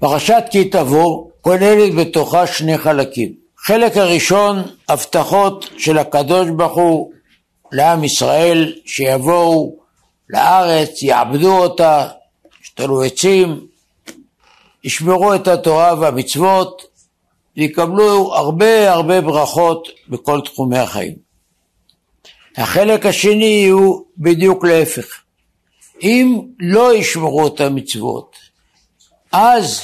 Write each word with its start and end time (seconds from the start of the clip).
פרשת 0.00 0.44
כי 0.50 0.64
תבוא 0.64 1.30
כוללת 1.40 1.94
בתוכה 1.94 2.46
שני 2.46 2.78
חלקים. 2.78 3.32
חלק 3.58 3.96
הראשון, 3.96 4.62
הבטחות 4.88 5.70
של 5.78 5.98
הקדוש 5.98 6.48
ברוך 6.56 6.76
הוא 6.76 7.12
לעם 7.72 8.04
ישראל 8.04 8.72
שיבואו 8.86 9.76
לארץ, 10.30 11.02
יעבדו 11.02 11.58
אותה, 11.58 12.08
ישתלו 12.62 13.02
עצים, 13.02 13.66
ישמרו 14.84 15.34
את 15.34 15.48
התורה 15.48 15.94
והמצוות 16.00 16.82
ויקבלו 17.56 18.34
הרבה 18.34 18.92
הרבה 18.92 19.20
ברכות 19.20 19.88
בכל 20.08 20.40
תחומי 20.44 20.78
החיים. 20.78 21.14
החלק 22.56 23.06
השני 23.06 23.68
הוא 23.68 24.04
בדיוק 24.18 24.64
להפך. 24.64 25.22
אם 26.02 26.40
לא 26.60 26.94
ישמרו 26.94 27.46
את 27.46 27.60
המצוות, 27.60 28.47
אז 29.32 29.80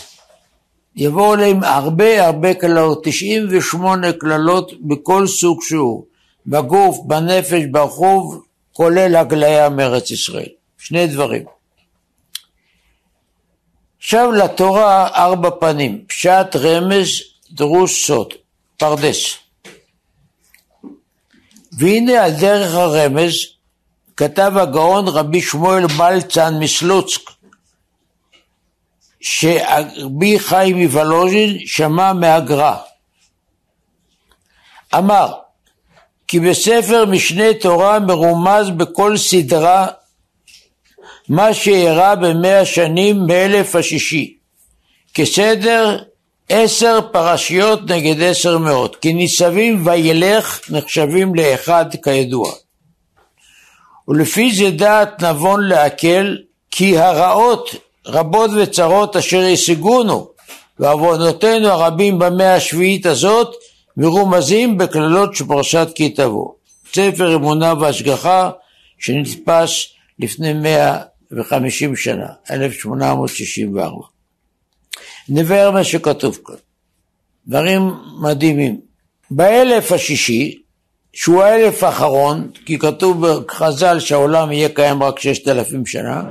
יבואו 0.97 1.37
להם 1.37 1.65
הרבה 1.65 2.27
הרבה 2.27 2.55
קללות, 2.55 3.05
98 3.05 4.13
קללות 4.13 4.73
בכל 4.81 5.27
סוג 5.27 5.63
שהוא, 5.63 6.05
בגוף, 6.47 6.99
בנפש, 7.07 7.63
ברחוב, 7.71 8.45
כולל 8.73 9.17
הגליה 9.17 9.69
מארץ 9.69 10.11
ישראל. 10.11 10.49
שני 10.79 11.07
דברים. 11.07 11.45
עכשיו 13.99 14.33
לתורה 14.33 15.09
ארבע 15.15 15.51
פנים, 15.51 16.05
פשט, 16.09 16.57
רמז, 16.57 17.09
דרוש, 17.51 18.07
סוד, 18.07 18.33
פרדס. 18.77 19.35
והנה 21.79 22.25
על 22.25 22.33
דרך 22.33 22.75
הרמז 22.75 23.35
כתב 24.17 24.53
הגאון 24.57 25.09
רבי 25.09 25.41
שמואל 25.41 25.85
מלצן 25.99 26.55
מסלוצק 26.61 27.21
שרבי 29.27 30.39
חיים 30.39 30.79
מוולוז'ין 30.79 31.59
שמע 31.67 32.13
מהגר"א. 32.13 32.75
אמר 34.95 35.33
כי 36.29 36.41
בספר 36.41 37.05
משנה 37.07 37.55
תורה 37.61 37.99
מרומז 37.99 38.71
בכל 38.71 39.17
סדרה 39.17 39.87
מה 41.29 41.55
שאירע 41.55 42.15
במאה 42.15 42.65
שנים 42.65 43.27
מאלף 43.27 43.77
השישי. 43.77 44.37
כסדר 45.15 46.03
עשר 46.49 47.01
פרשיות 47.13 47.91
נגד 47.91 48.23
עשר 48.23 48.59
מאות. 48.59 48.97
כי 48.97 49.13
ניצבים 49.13 49.87
וילך 49.87 50.61
נחשבים 50.71 51.35
לאחד 51.35 51.87
כידוע. 52.03 52.53
ולפי 54.09 54.53
זה 54.55 54.71
דעת 54.71 55.23
נבון 55.23 55.69
להקל 55.69 56.39
כי 56.71 56.99
הרעות 56.99 57.71
רבות 58.07 58.51
וצרות 58.57 59.17
אשר 59.17 59.43
ישיגונו 59.43 60.29
ועוונותינו 60.79 61.69
הרבים 61.69 62.19
במאה 62.19 62.55
השביעית 62.55 63.07
הזאת 63.07 63.55
מרומזים 63.97 64.79
בקללות 64.79 65.35
של 65.35 65.47
פרשת 65.47 65.89
כי 65.95 66.11
תבוא. 66.11 66.53
ספר 66.95 67.37
אמונה 67.37 67.75
והשגחה 67.81 68.51
שנתפס 68.99 69.87
לפני 70.19 70.53
150 70.53 71.97
שנה, 71.97 72.27
1864. 72.51 73.97
נבהר 75.29 75.71
מה 75.71 75.85
שכתוב 75.85 76.39
כאן. 76.47 76.55
דברים 77.47 77.95
מדהימים. 78.21 78.81
באלף 79.31 79.93
השישי, 79.93 80.59
שהוא 81.13 81.43
האלף 81.43 81.83
האחרון, 81.83 82.51
כי 82.67 82.79
כתוב 82.79 83.27
בחז"ל 83.27 84.01
שהעולם 84.01 84.53
יהיה 84.53 84.69
קיים 84.69 85.03
רק 85.03 85.19
ששת 85.19 85.49
אלפים 85.49 85.87
שנה, 85.87 86.23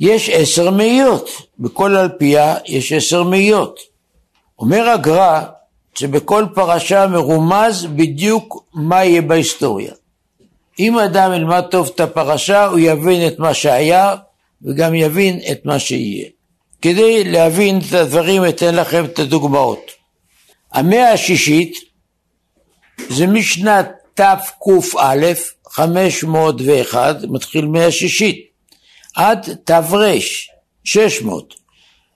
יש 0.00 0.30
עשר 0.30 0.70
מאיות, 0.70 1.30
בכל 1.58 1.96
אלפייה 1.96 2.56
יש 2.66 2.92
עשר 2.92 3.22
מאיות. 3.22 3.80
אומר 4.58 4.88
הגר"א 4.88 5.42
שבכל 5.94 6.44
פרשה 6.54 7.06
מרומז 7.06 7.86
בדיוק 7.86 8.64
מה 8.74 9.04
יהיה 9.04 9.22
בהיסטוריה. 9.22 9.92
אם 10.78 10.98
אדם 10.98 11.32
ילמד 11.32 11.64
טוב 11.70 11.90
את 11.94 12.00
הפרשה 12.00 12.66
הוא 12.66 12.78
יבין 12.78 13.26
את 13.26 13.38
מה 13.38 13.54
שהיה 13.54 14.14
וגם 14.62 14.94
יבין 14.94 15.40
את 15.52 15.66
מה 15.66 15.78
שיהיה. 15.78 16.28
כדי 16.82 17.24
להבין 17.24 17.78
את 17.78 17.92
הדברים 17.94 18.48
אתן 18.48 18.74
לכם 18.74 19.04
את 19.04 19.18
הדוגמאות. 19.18 19.90
המאה 20.72 21.12
השישית 21.12 21.78
זה 23.08 23.26
משנת 23.26 23.90
תקא 24.14 24.34
501 25.70 27.16
מתחיל 27.28 27.66
מאה 27.66 27.90
שישית 27.90 28.46
עד 29.16 29.56
תר 29.64 29.80
600 30.84 31.54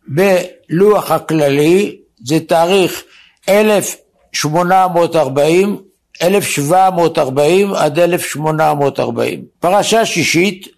בלוח 0.09 1.11
הכללי 1.11 1.97
זה 2.25 2.41
תאריך 2.41 3.03
1840 3.49 5.77
1740 6.23 7.75
עד 7.75 7.99
1840 7.99 9.45
פרשה 9.61 10.07
שישית 10.07 10.69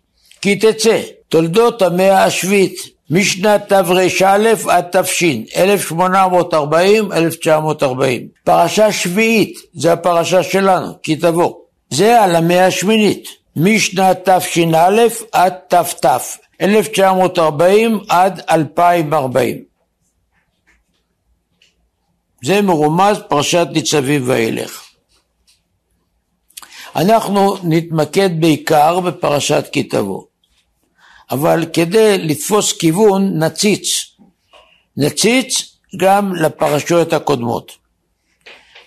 כי 0.40 0.56
תצא 0.56 1.00
תולדות 1.28 1.82
המאה 1.82 2.24
השביעית 2.24 2.76
משנת 3.10 3.68
תר"א 3.68 4.06
עד 4.68 4.84
תש 4.92 5.22
1840-1940 5.22 5.24
פרשה 8.44 8.92
שביעית 8.92 9.58
זה 9.74 9.92
הפרשה 9.92 10.42
שלנו 10.42 10.92
כי 11.02 11.16
תבוא. 11.16 11.54
זה 11.90 12.22
על 12.22 12.36
המאה 12.36 12.66
השמינית 12.66 13.41
משנת 13.56 14.28
תש"א 14.28 15.06
עד 15.32 15.54
תת 15.68 16.06
1940 16.60 18.00
עד 18.08 18.40
2040 18.50 19.64
זה 22.44 22.62
מרומז 22.62 23.16
פרשת 23.28 23.66
ניצבים 23.72 24.28
וילך 24.28 24.84
אנחנו 26.96 27.56
נתמקד 27.62 28.40
בעיקר 28.40 29.00
בפרשת 29.00 29.64
כי 29.72 29.82
תבוא 29.82 30.22
אבל 31.32 31.66
כדי 31.72 32.18
לתפוס 32.18 32.72
כיוון 32.72 33.42
נציץ. 33.42 34.16
נציץ 34.96 35.76
גם 35.96 36.34
לפרשויות 36.34 37.12
הקודמות. 37.12 37.72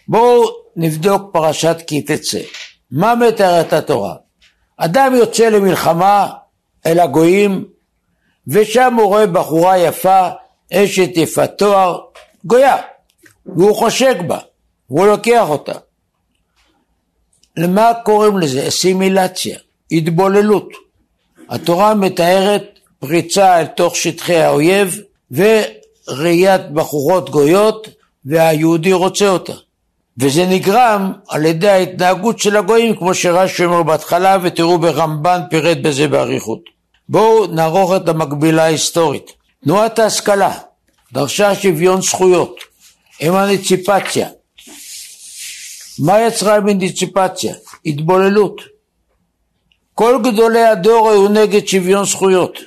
בואו 0.08 0.44
נבדוק 0.76 1.34
פרשת 1.34 1.78
כי 1.88 2.02
תצא. 2.02 2.42
מה 2.92 3.16
מתארת 3.16 3.74
התורה? 3.74 4.16
אדם 4.78 5.16
יוצא 5.16 5.50
למלחמה 5.50 6.28
אל 6.86 7.00
הגויים 7.00 7.66
ושם 8.48 8.94
הוא 8.94 9.08
רואה 9.08 9.28
בחורה 9.28 9.78
יפה, 9.78 10.30
אשת 10.74 11.10
יפת 11.16 11.52
תואר, 11.58 12.00
גויה, 12.46 12.78
והוא 13.46 13.76
חושק 13.76 14.18
בה, 14.28 14.40
והוא 14.90 15.08
לוקח 15.08 15.46
אותה. 15.50 15.74
למה 17.58 17.92
קוראים 18.06 18.38
לזה? 18.38 18.68
אסימילציה, 18.68 19.58
התבוללות. 19.92 20.70
התורה 21.50 21.94
מתארת 21.94 22.80
פריצה 23.00 23.60
אל 23.60 23.66
תוך 23.66 23.96
שטחי 23.96 24.36
האויב 24.36 25.02
וראיית 25.32 26.62
בחורות 26.74 27.30
גויות 27.30 27.88
והיהודי 28.26 28.94
רוצה 28.94 29.30
אותה. 29.30 29.54
וזה 30.18 30.46
נגרם 30.46 31.12
על 31.28 31.46
ידי 31.46 31.70
ההתנהגות 31.70 32.40
של 32.40 32.58
הגויים 32.58 32.96
כמו 32.96 33.14
שרש"י 33.14 33.66
אומר 33.66 33.84
בהתחלה 33.84 34.38
ותראו 34.42 34.80
ברמב"ן 34.80 35.42
פירט 35.50 35.78
בזה 35.78 36.08
באריכות. 36.08 36.60
בואו 37.10 37.46
נערוך 37.46 37.92
את 37.96 38.10
המקבילה 38.10 38.64
ההיסטורית. 38.64 39.32
תנועת 39.64 40.00
ההשכלה 40.00 40.58
דרשה 41.14 41.56
שוויון 41.56 42.02
זכויות, 42.02 42.60
אמנציפציה. 43.28 44.30
מה 46.00 46.22
יצרה 46.22 46.58
אמנציפציה? 46.58 47.54
התבוללות. 47.86 48.62
כל 49.94 50.20
גדולי 50.24 50.66
הדור 50.66 51.10
היו 51.10 51.28
נגד 51.28 51.68
שוויון 51.68 52.06
זכויות, 52.06 52.60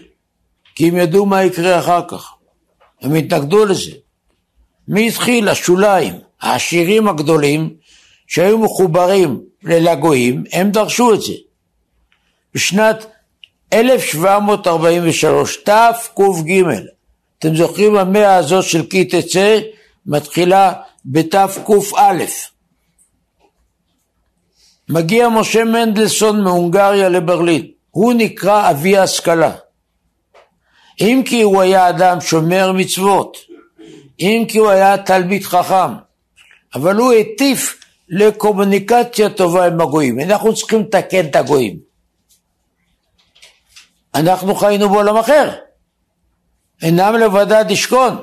כי 0.74 0.88
הם 0.88 0.96
ידעו 0.96 1.26
מה 1.26 1.44
יקרה 1.44 1.78
אחר 1.78 2.00
כך. 2.08 2.32
הם 3.02 3.14
התנגדו 3.14 3.64
לזה. 3.64 3.92
מי 4.88 5.08
התחיל? 5.08 5.48
השוליים, 5.48 6.14
העשירים 6.40 7.08
הגדולים, 7.08 7.74
שהיו 8.26 8.58
מחוברים 8.58 9.40
לגויים, 9.62 10.44
הם 10.52 10.70
דרשו 10.70 11.14
את 11.14 11.22
זה. 11.22 11.32
בשנת 12.54 13.06
1743, 13.72 15.56
תק"ג, 15.56 16.62
אתם 17.38 17.56
זוכרים 17.56 17.96
המאה 17.96 18.36
הזאת 18.36 18.64
של 18.64 18.86
כי 18.86 19.04
תצא, 19.04 19.60
מתחילה 20.06 20.72
בתק"א. 21.04 22.24
מגיע 24.88 25.28
משה 25.28 25.64
מנדלסון 25.64 26.44
מהונגריה 26.44 27.08
לברלין, 27.08 27.66
הוא 27.90 28.14
נקרא 28.14 28.70
אבי 28.70 28.96
ההשכלה. 28.96 29.52
אם 31.00 31.22
כי 31.26 31.42
הוא 31.42 31.62
היה 31.62 31.88
אדם 31.88 32.20
שומר 32.20 32.72
מצוות, 32.72 33.47
אם 34.20 34.44
כי 34.48 34.58
הוא 34.58 34.70
היה 34.70 34.98
תלמיד 34.98 35.42
חכם, 35.42 35.92
אבל 36.74 36.96
הוא 36.96 37.12
הטיף 37.12 37.80
לקומוניקציה 38.08 39.30
טובה 39.30 39.66
עם 39.66 39.80
הגויים. 39.80 40.20
אנחנו 40.20 40.54
צריכים 40.54 40.80
לתקן 40.80 41.26
את 41.26 41.36
הגויים. 41.36 41.78
אנחנו 44.14 44.54
חיינו 44.54 44.88
בעולם 44.88 45.16
אחר. 45.16 45.50
אינם 46.82 47.14
לבדד 47.14 47.64
ישכון. 47.68 48.16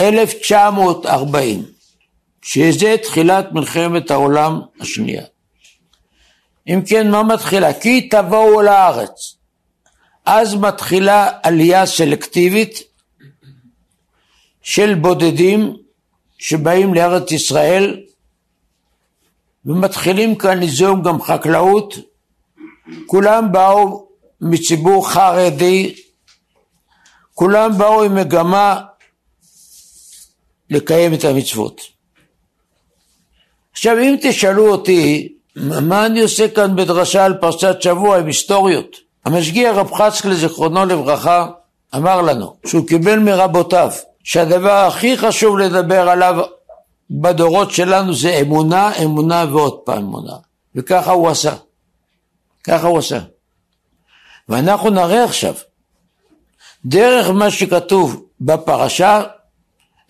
1940, 0.00 1.77
שזה 2.50 2.96
תחילת 3.02 3.52
מלחמת 3.52 4.10
העולם 4.10 4.60
השנייה. 4.80 5.22
אם 6.68 6.80
כן, 6.86 7.10
מה 7.10 7.22
מתחילה? 7.22 7.80
כי 7.80 8.08
תבואו 8.08 8.62
לארץ. 8.62 9.36
אז 10.26 10.54
מתחילה 10.54 11.30
עלייה 11.42 11.86
סלקטיבית 11.86 12.82
של 14.62 14.94
בודדים 14.94 15.76
שבאים 16.38 16.94
לארץ 16.94 17.32
ישראל 17.32 18.00
ומתחילים 19.64 20.34
כאן 20.34 20.58
ליזום 20.58 21.02
גם 21.02 21.22
חקלאות, 21.22 21.94
כולם 23.06 23.52
באו 23.52 24.08
מציבור 24.40 25.10
חרדי, 25.10 25.94
כולם 27.34 27.78
באו 27.78 28.02
עם 28.02 28.14
מגמה 28.14 28.80
לקיים 30.70 31.14
את 31.14 31.24
המצוות. 31.24 31.97
עכשיו 33.78 33.98
אם 33.98 34.16
תשאלו 34.22 34.70
אותי 34.70 35.32
מה 35.56 36.06
אני 36.06 36.20
עושה 36.20 36.48
כאן 36.48 36.76
בדרשה 36.76 37.24
על 37.24 37.34
פרשת 37.34 37.76
שבוע 37.80 38.18
עם 38.18 38.26
היסטוריות, 38.26 38.96
המשגיח 39.24 39.76
רב 39.76 39.92
חצקל 39.92 40.34
זיכרונו 40.34 40.84
לברכה 40.84 41.46
אמר 41.94 42.22
לנו 42.22 42.56
שהוא 42.66 42.86
קיבל 42.86 43.18
מרבותיו 43.18 43.90
שהדבר 44.24 44.72
הכי 44.72 45.18
חשוב 45.18 45.58
לדבר 45.58 46.08
עליו 46.08 46.44
בדורות 47.10 47.70
שלנו 47.70 48.14
זה 48.14 48.38
אמונה, 48.40 48.92
אמונה 49.04 49.44
ועוד 49.52 49.78
פעם 49.84 49.98
אמונה. 49.98 50.36
וככה 50.74 51.12
הוא 51.12 51.28
עשה. 51.28 51.54
ככה 52.64 52.86
הוא 52.86 52.98
עשה. 52.98 53.18
ואנחנו 54.48 54.90
נראה 54.90 55.24
עכשיו, 55.24 55.54
דרך 56.84 57.30
מה 57.30 57.50
שכתוב 57.50 58.24
בפרשה, 58.40 59.22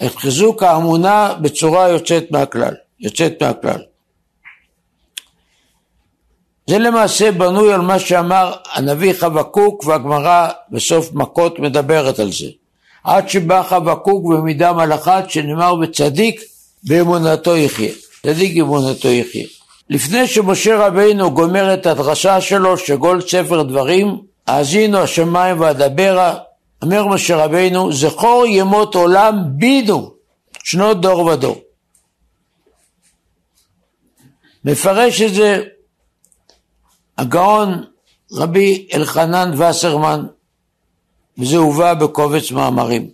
את 0.06 0.16
חיזוק 0.16 0.62
האמונה 0.62 1.34
בצורה 1.40 1.88
יוצאת 1.88 2.30
מהכלל. 2.30 2.74
יוצאת 3.00 3.42
מהכלל. 3.42 3.82
זה 6.66 6.78
למעשה 6.78 7.32
בנוי 7.32 7.72
על 7.72 7.80
מה 7.80 7.98
שאמר 7.98 8.52
הנביא 8.72 9.12
חבקוק 9.12 9.86
והגמרא 9.86 10.48
בסוף 10.70 11.10
מכות 11.12 11.58
מדברת 11.58 12.18
על 12.18 12.32
זה. 12.32 12.46
עד 13.04 13.28
שבא 13.28 13.62
חבקוק 13.62 14.32
במידה 14.32 14.72
מלאכת 14.72 15.24
שנאמר 15.28 15.74
בצדיק 15.74 16.40
באמונתו 16.82 17.56
יחיה. 17.56 17.92
צדיק 18.22 18.56
אמונתו 18.56 19.08
יחיה. 19.08 19.46
לפני 19.90 20.26
שמשה 20.26 20.86
רבינו 20.86 21.30
גומר 21.30 21.74
את 21.74 21.86
הדרשה 21.86 22.40
שלו 22.40 22.78
שגול 22.78 23.20
ספר 23.20 23.62
דברים, 23.62 24.18
האזינו 24.46 24.98
השמיים 24.98 25.60
ואדברה, 25.60 26.34
אומר 26.82 27.06
משה 27.06 27.36
רבינו, 27.36 27.92
זכור 27.92 28.46
ימות 28.46 28.94
עולם 28.94 29.42
בינו, 29.46 30.10
שנות 30.64 31.00
דור 31.00 31.24
ודור. 31.26 31.56
מפרש 34.68 35.22
את 35.22 35.34
זה 35.34 35.62
הגאון 37.18 37.84
רבי 38.32 38.88
אלחנן 38.94 39.62
וסרמן, 39.62 40.26
וזה 41.38 41.56
הובא 41.56 41.94
בקובץ 41.94 42.50
מאמרים. 42.50 43.08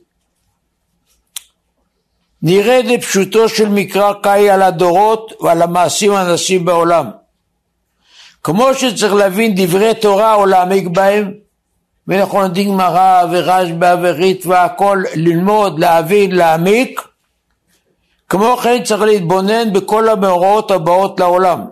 נראה 2.43 2.81
לפשוטו 2.83 3.49
של 3.49 3.69
מקרא 3.69 4.13
קאי 4.23 4.51
על 4.51 4.63
הדורות 4.63 5.33
ועל 5.41 5.63
המעשים 5.63 6.13
הנעשים 6.13 6.65
בעולם. 6.65 7.11
כמו 8.43 8.75
שצריך 8.75 9.15
להבין 9.15 9.55
דברי 9.57 9.95
תורה 9.95 10.35
או 10.35 10.47
להעמיק 10.47 10.89
בהם, 10.89 11.35
ואנחנו 12.09 12.41
לומדים 12.41 12.69
גמרא 12.69 13.25
ורשב"א 13.31 13.97
וריטב"א, 14.03 14.55
הכל 14.55 15.03
ללמוד, 15.15 15.79
להבין, 15.79 16.37
להעמיק, 16.37 17.01
כמו 18.35 18.57
כן 18.57 18.85
צריך 18.85 19.03
להתבונן 19.03 19.73
בכל 19.73 20.09
המאורעות 20.09 20.71
הבאות 20.71 21.21
לעולם 21.21 21.65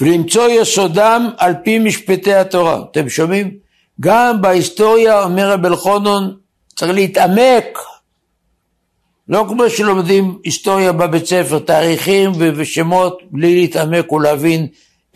ולמצוא 0.00 0.48
יסודם 0.48 1.30
על 1.38 1.54
פי 1.64 1.78
משפטי 1.78 2.34
התורה. 2.34 2.82
אתם 2.90 3.08
שומעים? 3.08 3.54
גם 4.00 4.42
בהיסטוריה, 4.42 5.22
אומר 5.22 5.50
רב 5.52 5.66
אלחונון, 5.66 6.36
צריך 6.76 6.92
להתעמק 6.92 7.78
לא 9.28 9.44
כמו 9.48 9.70
שלומדים 9.70 10.38
היסטוריה 10.44 10.92
בבית 10.92 11.26
ספר, 11.26 11.58
תאריכים 11.58 12.32
ושמות, 12.56 13.22
בלי 13.30 13.60
להתעמק 13.60 14.12
ולהבין 14.12 14.66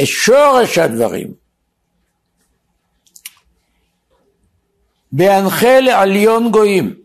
את 0.03 0.07
שורש 0.07 0.79
הדברים. 0.79 1.29
בהנחה 5.13 5.81
לעליון 5.81 6.51
גויים, 6.51 7.02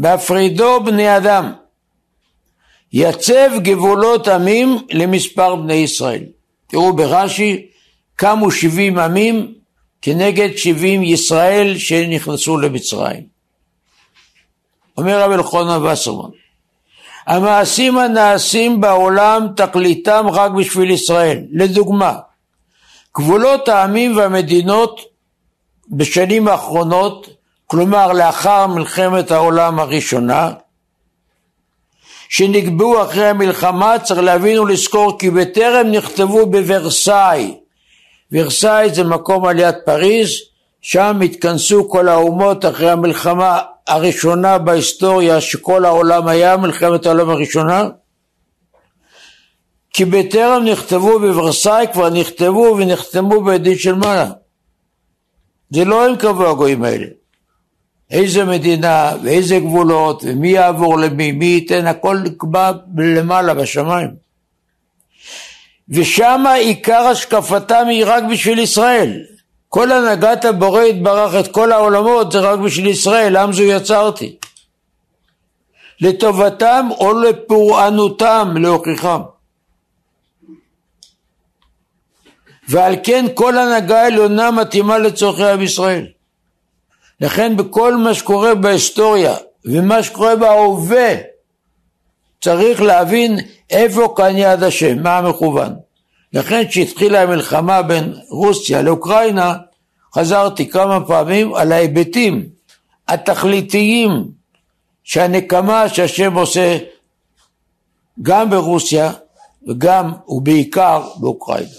בהפרידו 0.00 0.80
בני 0.84 1.16
אדם, 1.16 1.52
יצב 2.92 3.50
גבולות 3.62 4.28
עמים 4.28 4.78
למספר 4.90 5.56
בני 5.56 5.74
ישראל. 5.74 6.22
תראו 6.66 6.92
ברש"י, 6.92 7.66
קמו 8.16 8.50
שבעים 8.50 8.98
עמים 8.98 9.54
כנגד 10.02 10.56
שבעים 10.56 11.02
ישראל 11.02 11.78
שנכנסו 11.78 12.58
למצרים. 12.58 13.22
אומר 14.98 15.20
רבי 15.20 15.34
אלחונן 15.34 15.86
וסרמן, 15.86 16.30
המעשים 17.26 17.98
הנעשים 17.98 18.80
בעולם 18.80 19.46
תכליתם 19.56 20.26
רק 20.32 20.50
בשביל 20.50 20.90
ישראל. 20.90 21.38
לדוגמה, 21.52 22.18
גבולות 23.16 23.68
העמים 23.68 24.16
והמדינות 24.16 25.00
בשנים 25.90 26.48
האחרונות, 26.48 27.39
כלומר 27.70 28.12
לאחר 28.12 28.66
מלחמת 28.66 29.30
העולם 29.30 29.80
הראשונה, 29.80 30.50
שנקבעו 32.28 33.02
אחרי 33.02 33.26
המלחמה, 33.26 33.98
צריך 33.98 34.20
להבין 34.20 34.58
ולזכור 34.58 35.18
כי 35.18 35.30
בטרם 35.30 35.86
נכתבו 35.86 36.46
בוורסאי. 36.46 37.54
ורסאי 38.32 38.94
זה 38.94 39.04
מקום 39.04 39.44
על 39.46 39.58
יד 39.58 39.74
פריז, 39.84 40.30
שם 40.80 41.20
התכנסו 41.24 41.88
כל 41.88 42.08
האומות 42.08 42.64
אחרי 42.64 42.90
המלחמה 42.90 43.60
הראשונה 43.86 44.58
בהיסטוריה 44.58 45.40
שכל 45.40 45.84
העולם 45.84 46.28
היה 46.28 46.56
מלחמת 46.56 47.06
העולם 47.06 47.30
הראשונה? 47.30 47.88
כי 49.92 50.04
בטרם 50.04 50.64
נכתבו 50.64 51.18
בוורסאי 51.18 51.86
כבר 51.92 52.10
נכתבו 52.10 52.76
ונחתמו 52.78 53.44
בידין 53.44 53.78
של 53.78 53.94
מעלה. 53.94 54.30
זה 55.70 55.84
לא 55.84 56.06
הם 56.06 56.16
קבעו 56.16 56.50
הגויים 56.50 56.84
האלה. 56.84 57.19
איזה 58.10 58.44
מדינה 58.44 59.12
ואיזה 59.22 59.58
גבולות 59.58 60.22
ומי 60.26 60.48
יעבור 60.48 60.98
למי, 60.98 61.32
מי 61.32 61.44
ייתן, 61.44 61.86
הכל 61.86 62.16
נקבע 62.16 62.72
למעלה 62.96 63.54
בשמיים. 63.54 64.10
ושם 65.88 66.44
עיקר 66.56 67.00
השקפתם 67.00 67.86
היא 67.88 68.04
רק 68.06 68.24
בשביל 68.30 68.58
ישראל. 68.58 69.22
כל 69.68 69.92
הנהגת 69.92 70.44
הבורא 70.44 70.82
יתברך 70.82 71.34
את 71.40 71.52
כל 71.52 71.72
העולמות 71.72 72.32
זה 72.32 72.40
רק 72.40 72.58
בשביל 72.58 72.86
ישראל, 72.86 73.36
עם 73.36 73.52
זו 73.52 73.62
יצרתי. 73.62 74.36
לטובתם 76.00 76.88
או 76.90 77.20
לפורענותם 77.20 78.54
להוכיחם. 78.56 79.20
ועל 82.68 82.94
כן 83.02 83.26
כל 83.34 83.58
הנהגה 83.58 84.06
עליונה 84.06 84.50
מתאימה 84.50 84.98
לצורכי 84.98 85.44
עם 85.44 85.62
ישראל. 85.62 86.06
לכן 87.20 87.56
בכל 87.56 87.96
מה 87.96 88.14
שקורה 88.14 88.54
בהיסטוריה 88.54 89.36
ומה 89.64 90.02
שקורה 90.02 90.36
בהווה 90.36 91.14
צריך 92.40 92.82
להבין 92.82 93.38
איפה 93.70 94.14
כאן 94.16 94.36
יד 94.36 94.62
השם, 94.62 95.02
מה 95.02 95.18
המכוון. 95.18 95.74
לכן 96.32 96.68
כשהתחילה 96.68 97.22
המלחמה 97.22 97.82
בין 97.82 98.14
רוסיה 98.30 98.82
לאוקראינה 98.82 99.54
חזרתי 100.14 100.68
כמה 100.68 101.06
פעמים 101.06 101.54
על 101.54 101.72
ההיבטים 101.72 102.48
התכליתיים 103.08 104.30
שהנקמה 105.02 105.88
שהשם 105.88 106.34
עושה 106.34 106.78
גם 108.22 108.50
ברוסיה 108.50 109.12
וגם 109.68 110.12
ובעיקר 110.28 111.08
באוקראינה. 111.16 111.70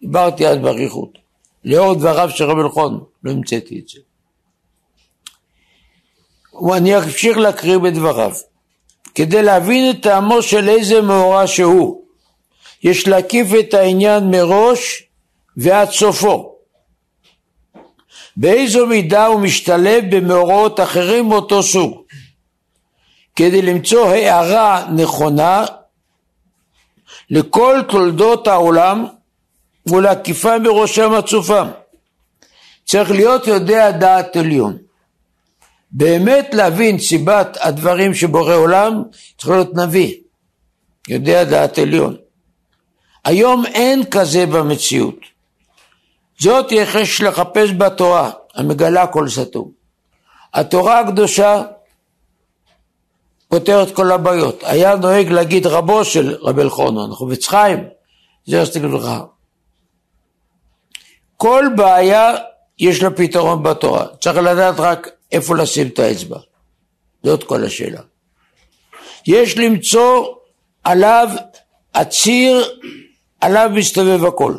דיברתי 0.00 0.46
אז 0.46 0.58
באריכות. 0.58 1.18
לאור 1.64 1.94
דבריו 1.94 2.30
של 2.30 2.44
רבי 2.44 2.60
אלחון, 2.60 3.04
לא 3.24 3.30
המצאתי 3.30 3.80
את 3.80 3.88
זה. 3.88 4.00
ואני 6.62 6.98
אמשיך 6.98 7.38
להקריא 7.38 7.78
בדבריו. 7.78 8.32
כדי 9.14 9.42
להבין 9.42 9.90
את 9.90 10.02
טעמו 10.02 10.42
של 10.42 10.68
איזה 10.68 11.00
מאורע 11.00 11.46
שהוא, 11.46 12.02
יש 12.82 13.08
להקיף 13.08 13.46
את 13.58 13.74
העניין 13.74 14.30
מראש 14.30 15.02
ועד 15.56 15.90
סופו. 15.90 16.54
באיזו 18.36 18.86
מידה 18.86 19.26
הוא 19.26 19.40
משתלב 19.40 20.16
במאורעות 20.16 20.80
אחרים 20.80 21.28
מאותו 21.28 21.62
סוג. 21.62 22.02
כדי 23.36 23.62
למצוא 23.62 24.08
הערה 24.08 24.86
נכונה 24.96 25.64
לכל 27.30 27.80
תולדות 27.88 28.46
העולם 28.46 29.06
ולהקיפם 29.86 30.62
בראשם 30.64 31.12
הצופם. 31.12 31.68
צריך 32.84 33.10
להיות 33.10 33.46
יודע 33.46 33.90
דעת 33.90 34.36
עליון. 34.36 34.89
באמת 35.92 36.54
להבין 36.54 36.98
סיבת 36.98 37.58
הדברים 37.60 38.14
שבורא 38.14 38.54
עולם, 38.54 39.02
צריך 39.38 39.50
להיות 39.50 39.74
נביא, 39.74 40.14
יודע 41.08 41.44
דעת 41.44 41.78
עליון. 41.78 42.16
היום 43.24 43.66
אין 43.66 44.04
כזה 44.04 44.46
במציאות. 44.46 45.18
זאת 46.38 46.72
יש 46.72 47.20
לחפש 47.20 47.70
בתורה, 47.78 48.30
המגלה 48.54 49.06
כל 49.06 49.28
סתום. 49.28 49.70
התורה 50.54 51.00
הקדושה 51.00 51.62
פותרת 53.48 53.94
כל 53.94 54.12
הבעיות. 54.12 54.62
היה 54.62 54.96
נוהג 54.96 55.28
להגיד 55.28 55.66
רבו 55.66 56.04
של 56.04 56.36
רבי 56.40 56.62
אלחונון, 56.62 57.14
חובץ 57.14 57.46
חיים, 57.46 57.84
זה 58.46 58.62
עשיתי 58.62 58.80
לך. 58.86 59.10
כל 61.36 61.66
בעיה 61.76 62.34
יש 62.78 63.02
לה 63.02 63.10
פתרון 63.10 63.62
בתורה, 63.62 64.06
צריך 64.20 64.36
לדעת 64.36 64.80
רק 64.80 65.08
איפה 65.32 65.56
לשים 65.56 65.86
את 65.86 65.98
האצבע. 65.98 66.38
זאת 67.22 67.44
כל 67.44 67.64
השאלה. 67.64 68.00
יש 69.26 69.58
למצוא 69.58 70.26
עליו 70.84 71.28
הציר, 71.94 72.78
עליו 73.40 73.70
מסתובב 73.74 74.24
הכל. 74.24 74.54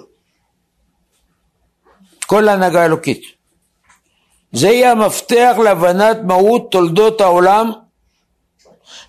כל 2.25 2.47
ההנהגה 2.47 2.81
האלוקית. 2.81 3.21
זה 4.51 4.67
יהיה 4.67 4.91
המפתח 4.91 5.55
להבנת 5.63 6.17
מהות 6.23 6.71
תולדות 6.71 7.21
העולם. 7.21 7.71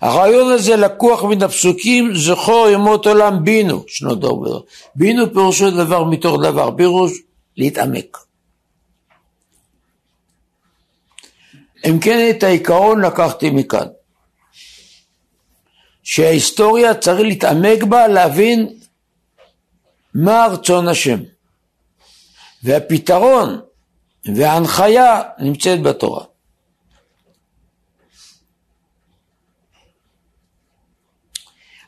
הרעיון 0.01 0.51
הזה 0.51 0.75
לקוח 0.75 1.23
מן 1.23 1.43
הפסוקים 1.43 2.15
זכור 2.15 2.67
ימות 2.69 3.07
עולם 3.07 3.43
בינו, 3.43 3.83
שנות 3.87 4.19
דור. 4.19 4.65
בינו 4.95 5.33
פירושו 5.33 5.71
דבר 5.71 6.03
מתוך 6.03 6.41
דבר, 6.43 6.69
פירוש 6.77 7.11
להתעמק. 7.57 8.17
אם 11.89 11.99
כן 11.99 12.29
את 12.29 12.43
העיקרון 12.43 13.01
לקחתי 13.01 13.49
מכאן, 13.49 13.87
שההיסטוריה 16.03 16.93
צריך 16.93 17.19
להתעמק 17.19 17.83
בה, 17.83 18.07
להבין 18.07 18.79
מה 20.13 20.47
רצון 20.51 20.87
השם. 20.87 21.19
והפתרון 22.63 23.61
וההנחיה 24.35 25.21
נמצאת 25.39 25.81
בתורה. 25.81 26.25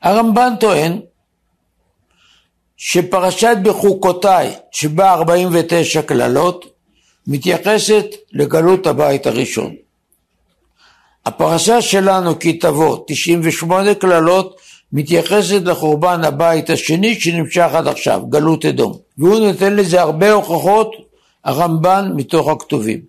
הרמב"ן 0.02 0.54
טוען 0.60 1.02
שפרשת 2.78 3.58
בחוקותיי, 3.64 4.56
שבה 4.72 5.14
49 5.14 6.02
קללות, 6.02 6.66
מתייחסת 7.28 8.06
לגלות 8.32 8.88
הבית 8.88 9.26
הראשון. 9.26 9.76
הפרשה 11.26 11.82
שלנו 11.82 12.40
כי 12.40 12.54
תבוא, 12.54 12.98
98 13.08 13.94
קללות, 13.94 14.58
מתייחסת 14.94 15.62
לחורבן 15.66 16.24
הבית 16.24 16.70
השני 16.70 17.20
שנמשך 17.20 17.68
עד 17.74 17.88
עכשיו, 17.88 18.22
גלות 18.30 18.66
אדום. 18.66 18.94
והוא 19.18 19.40
נותן 19.40 19.76
לזה 19.76 20.02
הרבה 20.02 20.32
הוכחות, 20.32 20.92
הרמב"ן 21.46 22.12
מתוך 22.16 22.48
הכתובים. 22.48 23.00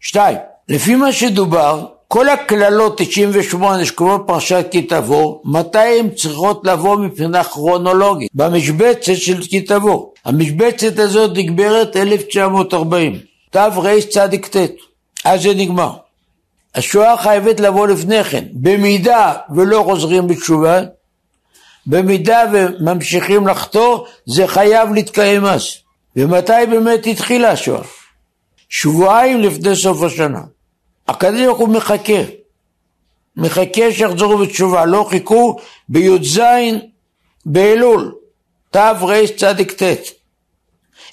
שתיים, 0.00 0.36
לפי 0.68 0.94
מה 0.94 1.12
שדובר, 1.12 1.86
כל 2.08 2.28
הקללות 2.28 3.00
98 3.00 3.84
שקוראים 3.84 4.20
פרשת 4.26 4.66
כי 4.70 4.82
תבוא, 4.82 5.38
מתי 5.44 5.78
הן 5.78 6.10
צריכות 6.10 6.66
לבוא 6.66 6.96
מבחינה 6.96 7.44
כרונולוגית? 7.44 8.30
במשבצת 8.34 9.16
של 9.16 9.42
כי 9.42 9.60
תבוא. 9.60 10.06
המשבצת 10.24 10.98
הזאת 10.98 11.30
נגמרת 11.34 11.96
1940, 11.96 13.18
תרצ"ט, 13.50 14.56
אז 15.24 15.42
זה 15.42 15.54
נגמר. 15.54 16.05
השואה 16.76 17.16
חייבת 17.16 17.60
לבוא 17.60 17.86
לפני 17.86 18.24
כן. 18.24 18.44
במידה 18.52 19.34
ולא 19.54 19.82
חוזרים 19.86 20.26
בתשובה, 20.26 20.80
במידה 21.86 22.42
וממשיכים 22.52 23.46
לחטוא, 23.46 24.06
זה 24.26 24.46
חייב 24.46 24.92
להתקיים 24.92 25.44
אז. 25.44 25.66
ומתי 26.16 26.66
באמת 26.70 27.06
התחילה 27.06 27.50
השואה? 27.50 27.82
שבועיים 28.68 29.40
לפני 29.40 29.76
סוף 29.76 30.02
השנה. 30.02 30.40
הקדוש 31.08 31.40
ברוך 31.40 31.58
הוא 31.58 31.68
מחכה. 31.68 32.22
מחכה 33.36 33.92
שיחזרו 33.92 34.38
בתשובה. 34.38 34.84
לא 34.84 35.06
חיכו 35.10 35.56
בי"ז 35.88 36.40
באלול, 37.46 38.14
תרצ"ט. 38.70 39.82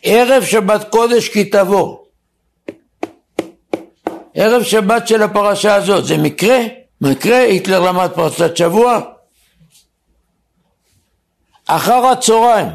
ערב 0.04 0.44
שבת 0.44 0.90
קודש 0.90 1.30
כי 1.30 1.44
תבוא. 1.44 2.03
ערב 4.34 4.64
שבת 4.64 5.08
של 5.08 5.24
הפרשה 5.24 5.76
הזאת, 5.76 6.06
זה 6.06 6.18
מקרה? 6.18 6.58
מקרה, 7.02 7.38
היטלר 7.38 7.80
למד 7.80 8.10
פרשת 8.16 8.58
שבוע? 8.58 9.00
אחר 11.66 12.06
הצהריים, 12.06 12.68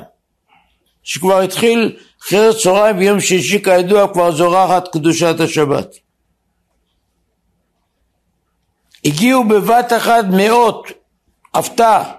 שכבר 1.02 1.40
התחיל 1.40 1.96
אחרי 2.22 2.48
הצהריים 2.48 2.96
ביום 2.96 3.20
שישי 3.20 3.62
כידוע 3.62 4.12
כבר 4.12 4.32
זורחת 4.32 4.88
קדושת 4.88 5.40
השבת. 5.40 5.94
הגיעו 9.04 9.44
בבת 9.48 9.92
אחת 9.92 10.24
מאות, 10.30 10.86
הפתעה, 11.54 12.12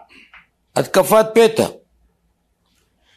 התקפת 0.76 1.26
פתע. 1.34 1.66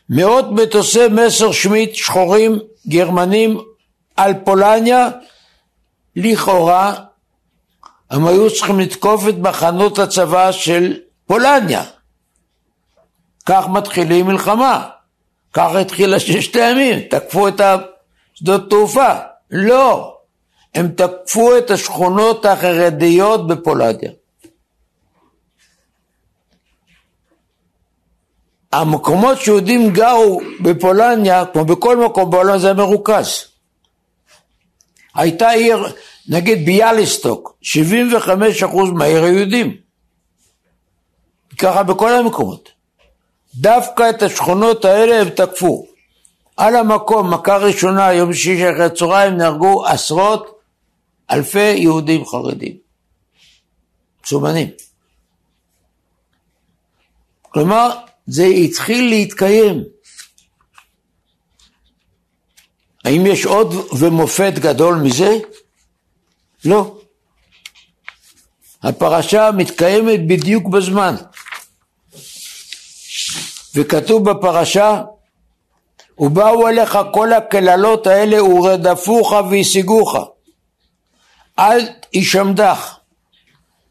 מאות 0.09 0.45
מטוסי 0.51 1.09
מסר 1.09 1.53
שמיט 1.53 1.95
שחורים 1.95 2.59
גרמנים 2.89 3.59
על 4.17 4.35
פולניה 4.45 5.09
לכאורה 6.17 6.95
הם 8.11 8.27
היו 8.27 8.55
צריכים 8.55 8.81
לתקוף 8.81 9.29
את 9.29 9.35
מחנות 9.39 9.99
הצבא 9.99 10.53
של 10.53 11.01
פולניה. 11.27 11.85
כך 13.47 13.69
מתחילים 13.69 14.27
מלחמה. 14.27 14.89
כך 15.53 15.75
התחילה 15.75 16.21
ששת 16.21 16.57
הימים, 16.57 17.09
תקפו 17.09 17.49
את 17.49 17.61
השדות 17.61 18.71
תעופה. 18.71 19.15
לא. 19.51 20.17
הם 20.75 20.89
תקפו 20.89 21.59
את 21.59 21.71
השכונות 21.71 22.47
החרדיות 22.47 23.47
בפולדיה. 23.47 24.11
המקומות 28.73 29.39
שיהודים 29.39 29.91
גרו 29.91 30.41
בפולניה, 30.61 31.45
כמו 31.53 31.65
בכל 31.65 31.97
מקום 31.97 32.31
בעולם, 32.31 32.59
זה 32.59 32.73
מרוכז. 32.73 33.52
הייתה 35.15 35.51
עיר, 35.51 35.87
נגיד 36.29 36.67
ביאליסטוק, 36.67 37.57
75% 37.63 38.67
מהעיר 38.95 39.25
היהודים. 39.25 39.77
ככה 41.59 41.83
בכל 41.83 42.13
המקומות. 42.13 42.69
דווקא 43.55 44.11
את 44.11 44.23
השכונות 44.23 44.85
האלה 44.85 45.21
הם 45.21 45.29
תקפו. 45.29 45.87
על 46.57 46.77
המקום, 46.77 47.35
מכה 47.35 47.57
ראשונה, 47.57 48.13
יום 48.13 48.35
שישי 48.35 48.71
אחרי 48.71 48.85
הצהריים, 48.85 49.37
נהרגו 49.37 49.87
עשרות 49.87 50.61
אלפי 51.31 51.73
יהודים 51.77 52.27
חרדים. 52.27 52.77
מסומנים. 54.25 54.69
כלומר, 57.41 57.91
זה 58.27 58.45
התחיל 58.45 59.09
להתקיים. 59.09 59.85
האם 63.05 63.27
יש 63.27 63.45
עוד 63.47 63.75
ומופת 63.99 64.53
גדול 64.59 64.95
מזה? 64.95 65.39
לא. 66.65 66.97
הפרשה 68.83 69.51
מתקיימת 69.57 70.27
בדיוק 70.27 70.67
בזמן. 70.67 71.15
וכתוב 73.75 74.31
בפרשה, 74.31 75.03
ובאו 76.19 76.69
אליך 76.69 76.99
כל 77.13 77.33
הקללות 77.33 78.07
האלה 78.07 78.45
ורדפוך 78.45 79.33
והשיגוך. 79.51 80.17
אל 81.59 81.89
ישמדך, 82.13 82.95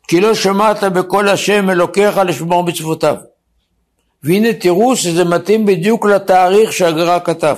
כי 0.08 0.22
לא 0.22 0.34
שמעת 0.34 0.84
בקול 0.84 1.30
השם 1.30 1.70
אלוקיך 1.70 2.18
לשמור 2.18 2.64
מצוותיו. 2.64 3.16
והנה 4.24 4.54
תראו 4.54 4.96
שזה 4.96 5.24
מתאים 5.24 5.66
בדיוק 5.66 6.06
לתאריך 6.06 6.74
שהגר"א 6.74 7.20
כתב. 7.26 7.56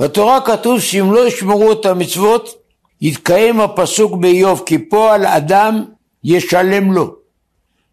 בתורה 0.00 0.40
כתוב 0.40 0.80
שאם 0.80 1.12
לא 1.12 1.26
ישמרו 1.26 1.72
את 1.72 1.86
המצוות, 1.86 2.54
יתקיים 3.00 3.60
הפסוק 3.60 4.14
באיוב, 4.16 4.62
כי 4.66 4.78
פועל 4.78 5.26
אדם 5.26 5.84
ישלם 6.24 6.92
לו. 6.92 7.14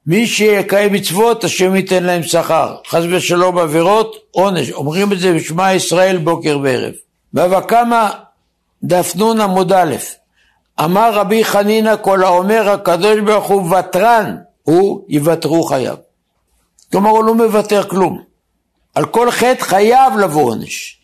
מי 0.06 0.28
שיקיים 0.28 0.94
מצוות, 0.94 1.44
השם 1.44 1.76
ייתן 1.76 2.04
להם 2.04 2.24
שכר. 2.24 2.76
חס 2.88 3.04
ושלום 3.10 3.58
עבירות, 3.58 4.16
עונש. 4.32 4.72
אומרים 4.72 5.14
את 5.14 5.20
זה 5.20 5.34
בשמע 5.34 5.74
ישראל 5.74 6.18
בוקר 6.18 6.60
וערב. 6.64 6.94
בבא 7.34 7.62
קמא 7.62 8.10
דף 8.84 9.16
נ 9.16 9.42
עמוד 9.42 9.74
א', 9.74 9.96
אמר 10.84 11.14
רבי 11.14 11.44
חנינא 11.44 11.96
כל 12.02 12.24
האומר 12.24 12.70
הקדוש 12.70 13.20
ברוך 13.20 13.48
הוא 13.48 13.76
ותרן, 13.76 14.36
הוא 14.64 15.06
יוותרו 15.10 15.64
חייו. 15.64 15.98
כלומר 16.92 17.10
הוא 17.10 17.24
לא 17.24 17.36
מוותר 17.36 17.84
כלום. 17.84 18.22
על 18.96 19.06
כל 19.06 19.32
חטא 19.32 19.64
חייב 19.64 20.18
לבוא 20.18 20.44
עונש. 20.44 20.97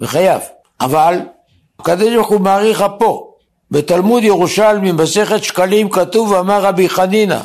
וחייב. 0.00 0.40
אבל 0.80 1.18
הקדוש 1.78 2.14
ברוך 2.14 2.28
הוא 2.28 2.40
מעריך 2.40 2.82
אפו. 2.82 3.28
בתלמוד 3.70 4.24
ירושלמי, 4.24 4.92
מסכת 4.92 5.44
שקלים, 5.44 5.90
כתוב, 5.90 6.34
אמר 6.34 6.62
רבי 6.62 6.88
חנינא, 6.88 7.40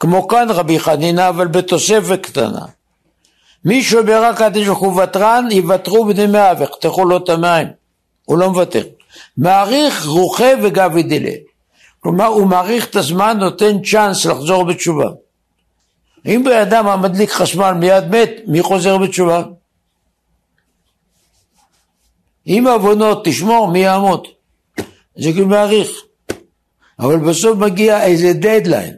כמו 0.00 0.28
כאן 0.28 0.46
רבי 0.50 0.80
חנינא, 0.80 1.28
אבל 1.28 1.46
בתוספת 1.46 2.18
קטנה. 2.22 2.66
מי 3.64 3.82
שאומר 3.82 4.24
הקדוש 4.24 4.66
ברוך 4.66 4.78
הוא 4.78 5.02
ותרן, 5.02 5.48
יוותרו 5.50 6.04
בני 6.04 6.26
מאה 6.26 6.52
ויחתכו 6.58 7.04
לו 7.04 7.16
את 7.16 7.28
המים. 7.28 7.66
הוא 8.24 8.38
לא 8.38 8.50
מוותר. 8.50 8.82
מעריך 9.36 10.06
רוחה 10.06 10.52
וגבי 10.62 11.02
דילה. 11.02 11.36
כלומר, 12.00 12.26
הוא 12.26 12.46
מעריך 12.46 12.86
את 12.86 12.96
הזמן, 12.96 13.36
נותן 13.40 13.82
צ'אנס 13.82 14.26
לחזור 14.26 14.64
בתשובה. 14.64 15.08
אם 16.26 16.42
בן 16.44 16.56
אדם 16.60 16.86
המדליק 16.86 17.30
חשמל 17.30 17.72
מיד 17.72 18.04
מת, 18.10 18.30
מי 18.46 18.62
חוזר 18.62 18.98
בתשובה? 18.98 19.42
אם 22.46 22.66
עוונות 22.66 23.24
תשמור, 23.24 23.70
מי 23.70 23.78
יעמוד? 23.78 24.26
זה 25.16 25.32
כאילו 25.32 25.46
מעריך. 25.46 25.90
אבל 26.98 27.18
בסוף 27.18 27.58
מגיע 27.58 28.04
איזה 28.04 28.32
דדליין. 28.32 28.96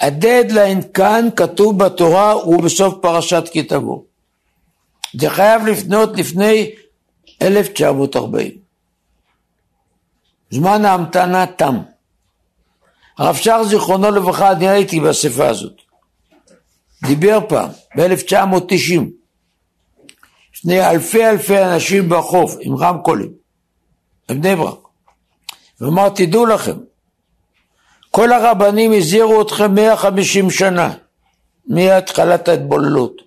הדדליין 0.00 0.80
כאן 0.94 1.28
כתוב 1.36 1.78
בתורה 1.84 2.32
הוא 2.32 2.62
בסוף 2.62 2.94
פרשת 3.00 3.44
כי 3.52 3.62
תבוא. 3.62 4.02
זה 5.20 5.30
חייב 5.30 5.66
לפנות 5.66 6.18
לפני 6.18 6.70
1940. 7.42 8.50
זמן 10.50 10.84
ההמתנה 10.84 11.46
תם. 11.46 11.78
הרב 13.18 13.36
שר 13.36 13.64
זיכרונו 13.64 14.10
לברכה, 14.10 14.52
אני 14.52 14.68
הייתי 14.68 15.00
באספה 15.00 15.48
הזאת. 15.48 15.72
דיבר 17.06 17.38
פעם, 17.48 17.70
ב-1990, 17.96 19.00
לפני 20.54 20.90
אלפי 20.90 21.26
אלפי 21.26 21.62
אנשים 21.62 22.08
בחוף 22.08 22.56
עם 22.60 22.76
רמקולים, 22.76 23.32
בבני 24.28 24.56
ברק. 24.56 24.78
ואמר, 25.80 26.08
תדעו 26.08 26.46
לכם, 26.46 26.76
כל 28.10 28.32
הרבנים 28.32 28.92
הזהירו 28.92 29.42
אתכם 29.42 29.74
150 29.74 30.50
שנה 30.50 30.94
מהתחלת 31.66 32.48
ההתבוללות, 32.48 33.22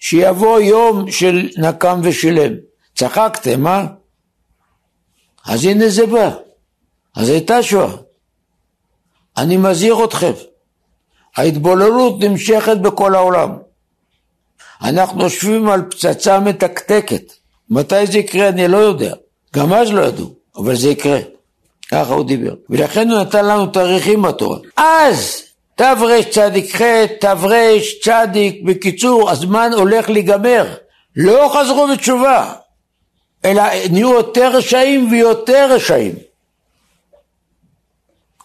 שיבוא 0.00 0.60
יום 0.60 1.10
של 1.10 1.48
נקם 1.58 2.00
ושילם. 2.02 2.52
צחקתם, 2.94 3.66
אה? 3.66 3.86
אז 5.46 5.64
הנה 5.64 5.88
זה 5.88 6.06
בא. 6.06 6.30
אז 7.16 7.28
הייתה 7.28 7.62
שואה. 7.62 7.96
אני 9.36 9.56
מזהיר 9.56 10.04
אתכם, 10.04 10.32
ההתבוללות 11.36 12.20
נמשכת 12.20 12.76
בכל 12.76 13.14
העולם. 13.14 13.58
אנחנו 14.82 15.22
יושבים 15.22 15.68
על 15.68 15.82
פצצה 15.90 16.40
מתקתקת. 16.40 17.32
מתי 17.70 18.06
זה 18.06 18.18
יקרה 18.18 18.48
אני 18.48 18.68
לא 18.68 18.76
יודע. 18.76 19.14
גם 19.56 19.72
אז 19.72 19.92
לא 19.92 20.02
ידעו, 20.02 20.34
אבל 20.56 20.76
זה 20.76 20.90
יקרה. 20.90 21.18
ככה 21.90 22.14
הוא 22.14 22.24
דיבר. 22.24 22.54
ולכן 22.70 23.10
הוא 23.10 23.18
נתן 23.18 23.46
לנו 23.46 23.66
תאריכים 23.66 24.22
בתורה. 24.22 24.58
אז 24.76 25.42
תרצ"ח, 25.74 26.82
תרצ"ק, 27.20 28.52
בקיצור, 28.64 29.30
הזמן 29.30 29.70
הולך 29.76 30.10
להיגמר. 30.10 30.74
לא 31.16 31.50
חזרו 31.54 31.86
בתשובה, 31.86 32.52
אלא 33.44 33.62
נהיו 33.90 34.12
יותר 34.12 34.50
רשעים 34.56 35.10
ויותר 35.10 35.72
רשעים. 35.72 36.14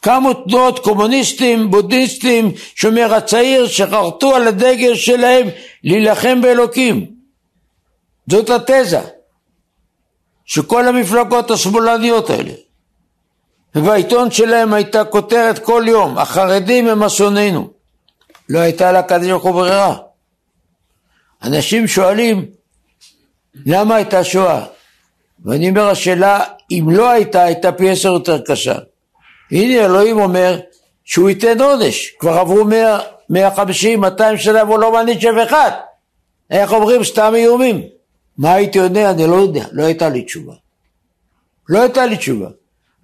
קמו 0.05 0.33
תנועות 0.33 0.79
קומוניסטים, 0.79 1.71
בודהיסטים, 1.71 2.51
שומר 2.75 3.13
הצעיר, 3.13 3.67
שחרטו 3.67 4.35
על 4.35 4.47
הדגל 4.47 4.95
שלהם 4.95 5.47
להילחם 5.83 6.41
באלוקים. 6.41 7.05
זאת 8.29 8.49
התזה. 8.49 9.01
שכל 10.45 10.87
המפלגות 10.87 11.51
השמאלניות 11.51 12.29
האלה. 12.29 12.53
ובעיתון 13.75 14.31
שלהם 14.31 14.73
הייתה 14.73 15.03
כותרת 15.05 15.59
כל 15.59 15.83
יום, 15.87 16.17
החרדים 16.17 16.87
הם 16.87 17.03
אסוננו. 17.03 17.69
לא 18.49 18.59
הייתה 18.59 18.91
לקדוש 18.91 19.27
ברוך 19.27 19.43
הוא 19.43 19.51
ברירה. 19.51 19.97
אנשים 21.43 21.87
שואלים, 21.87 22.45
למה 23.65 23.95
הייתה 23.95 24.23
שואה? 24.23 24.65
ואני 25.45 25.69
אומר, 25.69 25.89
השאלה, 25.89 26.43
אם 26.71 26.85
לא 26.91 27.09
הייתה, 27.09 27.43
הייתה 27.43 27.71
פי 27.71 27.89
עשר 27.89 28.09
יותר 28.09 28.41
קשה. 28.41 28.75
הנה 29.51 29.85
אלוהים 29.85 30.19
אומר 30.19 30.59
שהוא 31.03 31.29
ייתן 31.29 31.61
עונש, 31.61 32.13
כבר 32.19 32.33
עברו 32.39 32.65
100, 32.65 32.99
150, 33.29 34.01
200 34.01 34.37
שנה 34.37 34.63
והוא 34.63 34.79
לא 34.79 34.91
מעניש 34.91 35.25
אף 35.25 35.47
אחד. 35.47 35.71
איך 36.51 36.73
אומרים? 36.73 37.03
סתם 37.03 37.33
איומים. 37.35 37.81
מה 38.37 38.53
הייתי 38.53 38.79
עונה? 38.79 39.09
אני 39.09 39.27
לא 39.27 39.35
יודע, 39.35 39.65
לא 39.71 39.83
הייתה 39.83 40.09
לי 40.09 40.21
תשובה. 40.21 40.53
לא 41.69 41.81
הייתה 41.81 42.05
לי 42.05 42.17
תשובה. 42.17 42.47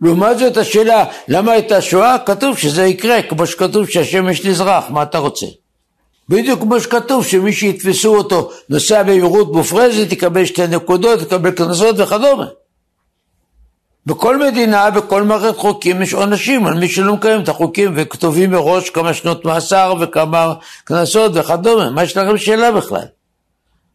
לעומת 0.01 0.37
זאת 0.37 0.57
השאלה 0.57 1.05
למה 1.27 1.51
הייתה 1.51 1.81
שואה, 1.81 2.17
כתוב 2.25 2.57
שזה 2.57 2.85
יקרה, 2.85 3.21
כמו 3.21 3.47
שכתוב 3.47 3.89
שהשמש 3.89 4.45
נזרח, 4.45 4.89
מה 4.89 5.03
אתה 5.03 5.17
רוצה? 5.17 5.45
בדיוק 6.29 6.59
כמו 6.61 6.79
שכתוב 6.79 7.25
שמי 7.25 7.53
שיתפסו 7.53 8.17
אותו 8.17 8.51
נוסע 8.69 9.03
במהירות 9.03 9.51
מופרזת 9.51 10.11
יקבל 10.11 10.45
שתי 10.45 10.67
נקודות, 10.67 11.21
יקבל 11.21 11.51
קנסות 11.51 11.95
וכדומה. 11.99 12.47
בכל 14.05 14.37
מדינה, 14.37 14.89
בכל 14.89 15.23
מערכת 15.23 15.57
חוקים 15.57 16.01
יש 16.01 16.13
עונשים 16.13 16.65
על 16.65 16.79
מי 16.79 16.89
שלא 16.89 17.13
מקיים 17.13 17.43
את 17.43 17.49
החוקים 17.49 17.93
וכתובים 17.95 18.51
מראש 18.51 18.89
כמה 18.89 19.13
שנות 19.13 19.45
מאסר 19.45 19.93
וכמה 20.01 20.53
קנסות 20.83 21.31
וכדומה, 21.35 21.89
מה 21.89 22.03
יש 22.03 22.17
לכם 22.17 22.37
שאלה 22.37 22.71
בכלל? 22.71 23.05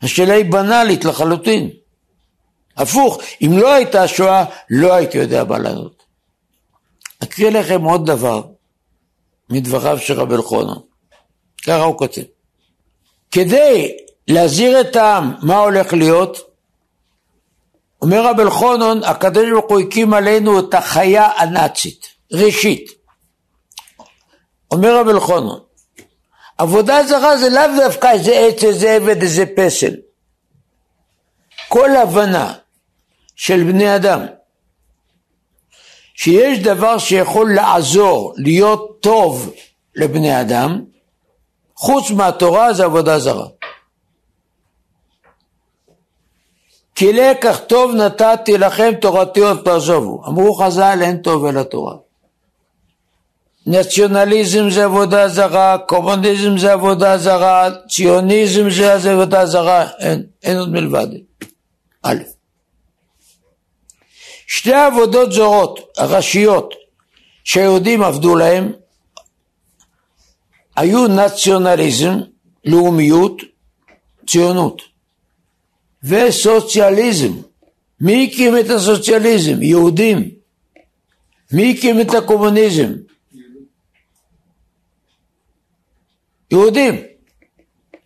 השאלה 0.03 0.35
היא 0.35 0.53
בנאלית 0.53 1.05
לחלוטין. 1.05 1.71
הפוך, 2.77 3.19
אם 3.42 3.59
לא 3.59 3.73
הייתה 3.73 4.09
שואה, 4.09 4.45
לא 4.71 4.95
הייתי 4.95 5.19
יודע 5.19 5.45
מה 5.45 5.59
לענות. 5.59 6.03
אקריא 7.23 7.51
לכם 7.51 7.83
עוד 7.83 8.07
דבר 8.07 8.42
מדבריו 9.51 9.99
של 9.99 10.21
רבי 10.21 10.35
אלחונו. 10.35 10.87
ככה 11.62 11.83
הוא 11.83 11.99
כותב. 11.99 12.23
כדי 13.31 13.97
להזהיר 14.29 14.81
את 14.81 14.97
העם 14.97 15.33
מה 15.42 15.57
הולך 15.57 15.92
להיות, 15.92 16.56
אומר 18.03 18.27
רב 18.27 18.41
אלחונון, 18.41 19.05
הקדוש 19.05 19.51
ברוך 19.51 19.71
הוא 19.71 19.81
הקים 19.81 20.15
עלינו 20.15 20.59
את 20.59 20.75
החיה 20.75 21.27
הנאצית, 21.37 22.07
ראשית. 22.33 22.91
אומר 24.71 25.01
רב 25.01 25.09
אלחונון, 25.09 25.61
עבודה 26.59 27.05
זרה 27.07 27.37
זה 27.37 27.49
לאו 27.49 27.85
דווקא 27.85 28.11
איזה 28.13 28.39
עץ, 28.39 28.65
איזה 28.65 28.93
עבד, 28.93 29.23
איזה 29.23 29.45
פסל. 29.57 29.95
כל 31.69 31.97
הבנה 31.97 32.55
של 33.37 33.65
בני 33.65 33.97
אדם 33.97 34.27
שיש 36.15 36.59
דבר 36.59 36.99
שיכול 36.99 37.55
לעזור, 37.55 38.35
להיות 38.37 38.99
טוב 39.01 39.53
לבני 39.95 40.41
אדם, 40.41 40.85
חוץ 41.77 42.11
מהתורה 42.11 42.73
זה 42.73 42.85
עבודה 42.85 43.19
זרה. 43.19 43.47
כי 46.97 47.13
לקח 47.13 47.61
טוב 47.67 47.95
נתתי 47.95 48.59
לכם 48.59 48.93
תורתי 49.01 49.41
עוד 49.41 49.61
תעזובו. 49.65 50.23
אמרו 50.29 50.55
חז"ל 50.55 50.99
אין 51.03 51.17
טוב 51.17 51.45
אלא 51.45 51.63
תורה. 51.63 51.95
נציונליזם 53.67 54.71
זה 54.71 54.85
עבודה 54.85 55.29
זרה, 55.29 55.79
קומוניזם 55.79 56.59
זה 56.59 56.73
עבודה 56.73 57.19
זרה, 57.19 57.69
ציוניזם 57.89 58.71
זה 58.71 59.13
עבודה 59.13 59.47
זרה, 59.47 59.89
אין, 59.99 60.27
אין 60.43 60.59
עוד 60.59 60.69
מלבד. 60.69 61.07
א', 62.03 62.17
שתי 64.47 64.73
עבודות 64.73 65.33
זרות, 65.33 65.81
הראשיות, 65.99 66.75
שהיהודים 67.45 68.03
עבדו 68.03 68.37
להם, 68.37 68.73
היו 70.77 71.09
נציונליזם, 71.09 72.15
לאומיות, 72.65 73.43
ציונות, 74.27 74.83
וסוציאליזם. 76.09 77.33
מי 78.01 78.31
הקים 78.33 78.59
את 78.59 78.71
הסוציאליזם? 78.71 79.62
יהודים. 79.62 80.31
מי 81.53 81.75
הקים 81.79 82.01
את 82.01 82.14
הקומוניזם? 82.14 82.92
יהודים. 86.51 86.95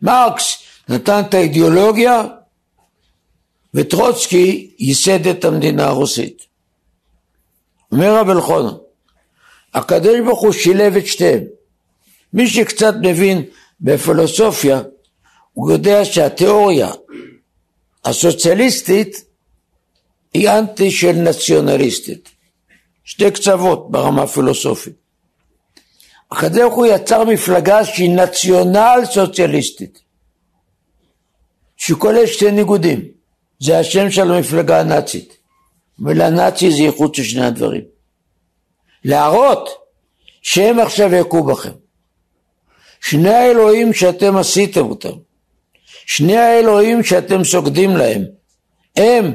מרקס 0.02 0.62
נתן 0.88 1.22
את 1.28 1.34
האידיאולוגיה 1.34 2.24
וטרוצקי 3.74 4.74
ייסד 4.78 5.26
את 5.26 5.44
המדינה 5.44 5.86
הרוסית. 5.86 6.42
אומר 7.92 8.16
רב 8.16 8.30
אלחונן, 8.30 8.74
הקדוש 9.74 10.20
ברוך 10.24 10.40
הוא 10.40 10.52
שילב 10.52 10.96
את 10.96 11.06
שתיהם. 11.06 11.44
מי 12.32 12.48
שקצת 12.48 12.94
מבין 13.02 13.44
בפילוסופיה, 13.80 14.82
הוא 15.52 15.72
יודע 15.72 16.04
שהתיאוריה 16.04 16.90
הסוציאליסטית 18.04 19.24
היא 20.34 20.48
אנטי 20.50 20.90
של 20.90 21.12
נציונליסטית. 21.12 22.28
שתי 23.04 23.30
קצוות 23.30 23.90
ברמה 23.90 24.22
הפילוסופית. 24.22 24.94
הקדוש 26.30 26.72
הוא 26.74 26.86
יצר 26.86 27.24
מפלגה 27.24 27.84
שהיא 27.84 28.10
נציונל 28.10 29.00
סוציאליסטית, 29.04 30.00
שכוללת 31.76 32.28
שתי 32.28 32.50
ניגודים. 32.50 33.08
זה 33.60 33.78
השם 33.78 34.10
של 34.10 34.32
המפלגה 34.32 34.80
הנאצית. 34.80 35.36
ולנאצי 35.98 36.70
זה 36.70 36.82
ייחוד 36.82 37.14
של 37.14 37.22
שני 37.22 37.46
הדברים. 37.46 37.84
להראות 39.04 39.68
שהם 40.42 40.78
עכשיו 40.78 41.14
יכו 41.14 41.42
בכם. 41.42 41.72
שני 43.00 43.34
האלוהים 43.34 43.92
שאתם 43.92 44.36
עשיתם 44.36 44.86
אותם, 44.86 45.16
שני 46.10 46.36
האלוהים 46.36 47.04
שאתם 47.04 47.44
סוגדים 47.44 47.96
להם, 47.96 48.24
הם 48.96 49.32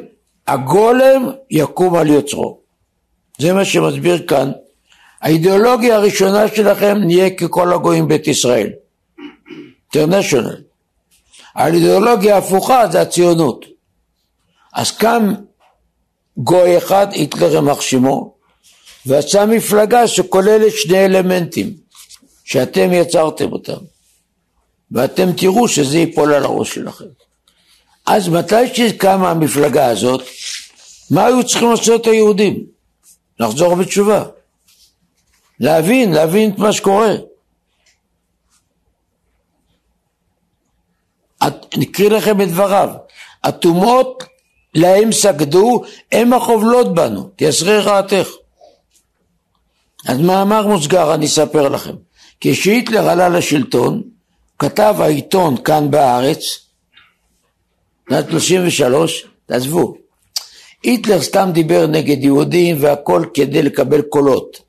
הגולם 0.47 1.29
יקום 1.51 1.95
על 1.95 2.07
יוצרו. 2.07 2.59
זה 3.37 3.53
מה 3.53 3.65
שמסביר 3.65 4.27
כאן. 4.27 4.51
האידיאולוגיה 5.21 5.95
הראשונה 5.95 6.47
שלכם 6.47 6.97
נהיה 7.05 7.29
ככל 7.29 7.73
הגויים 7.73 8.07
בית 8.07 8.27
ישראל. 8.27 8.69
אינטרנשיונל. 9.95 10.61
האידיאולוגיה 11.55 12.35
ההפוכה 12.35 12.87
זה 12.91 13.01
הציונות. 13.01 13.65
אז 14.73 14.91
קם 14.91 15.33
גוי 16.37 16.77
אחד, 16.77 17.07
היטלר 17.11 17.53
יימח 17.53 17.81
שמו, 17.81 18.35
ועשה 19.05 19.45
מפלגה 19.45 20.07
שכוללת 20.07 20.73
שני 20.75 21.05
אלמנטים 21.05 21.73
שאתם 22.43 22.93
יצרתם 22.93 23.51
אותם 23.51 23.94
ואתם 24.95 25.31
תראו 25.31 25.67
שזה 25.67 25.97
ייפול 25.97 26.33
על 26.33 26.43
הראש 26.43 26.75
שלכם. 26.75 27.05
אז 28.05 28.29
מתי 28.29 28.75
שקמה 28.75 29.31
המפלגה 29.31 29.85
הזאת, 29.85 30.21
מה 31.11 31.25
היו 31.25 31.47
צריכים 31.47 31.69
לעשות 31.69 32.07
היהודים? 32.07 32.65
לחזור 33.39 33.75
בתשובה. 33.75 34.23
להבין, 35.59 36.13
להבין 36.13 36.51
את 36.51 36.57
מה 36.57 36.73
שקורה. 36.73 37.13
נקריא 41.77 42.09
לכם 42.09 42.41
את 42.41 42.47
דבריו. 42.47 42.89
הטומאות 43.43 44.23
להם 44.75 45.11
סגדו, 45.11 45.83
הם 46.11 46.33
החובלות 46.33 46.93
בנו, 46.93 47.29
תייסרי 47.35 47.79
רעתך. 47.79 48.27
אז 50.07 50.17
מאמר 50.17 50.67
מוסגר 50.67 51.13
אני 51.13 51.25
אספר 51.25 51.69
לכם. 51.69 51.95
כשהיטלר 52.41 53.09
עלה 53.09 53.29
לשלטון, 53.29 54.14
כתב 54.59 54.95
העיתון 54.99 55.63
כאן 55.63 55.91
בארץ, 55.91 56.39
שנת 58.09 58.25
33, 58.29 59.27
תעזבו, 59.45 59.95
היטלר 60.83 61.21
סתם 61.21 61.49
דיבר 61.53 61.87
נגד 61.87 62.23
יהודים 62.23 62.77
והכל 62.79 63.25
כדי 63.33 63.61
לקבל 63.61 64.01
קולות. 64.01 64.65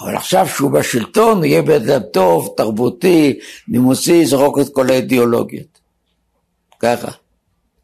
אבל 0.00 0.16
עכשיו 0.16 0.48
שהוא 0.48 0.70
בשלטון, 0.70 1.44
יהיה 1.44 1.62
בן 1.62 1.98
טוב, 2.02 2.54
תרבותי, 2.56 3.38
נימוסי, 3.68 4.12
יזרוק 4.12 4.58
את 4.58 4.68
כל 4.72 4.90
האידיאולוגיות. 4.90 5.78
ככה. 6.78 7.10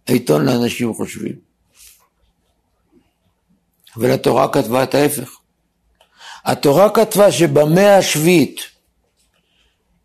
העיתון 0.09 0.45
לאנשים 0.45 0.95
חושבים. 0.95 1.35
אבל 3.97 4.11
התורה 4.11 4.49
כתבה 4.53 4.83
את 4.83 4.95
ההפך. 4.95 5.31
התורה 6.45 6.91
כתבה 6.91 7.33
שבמאה 7.33 7.99
השביעית, 7.99 8.61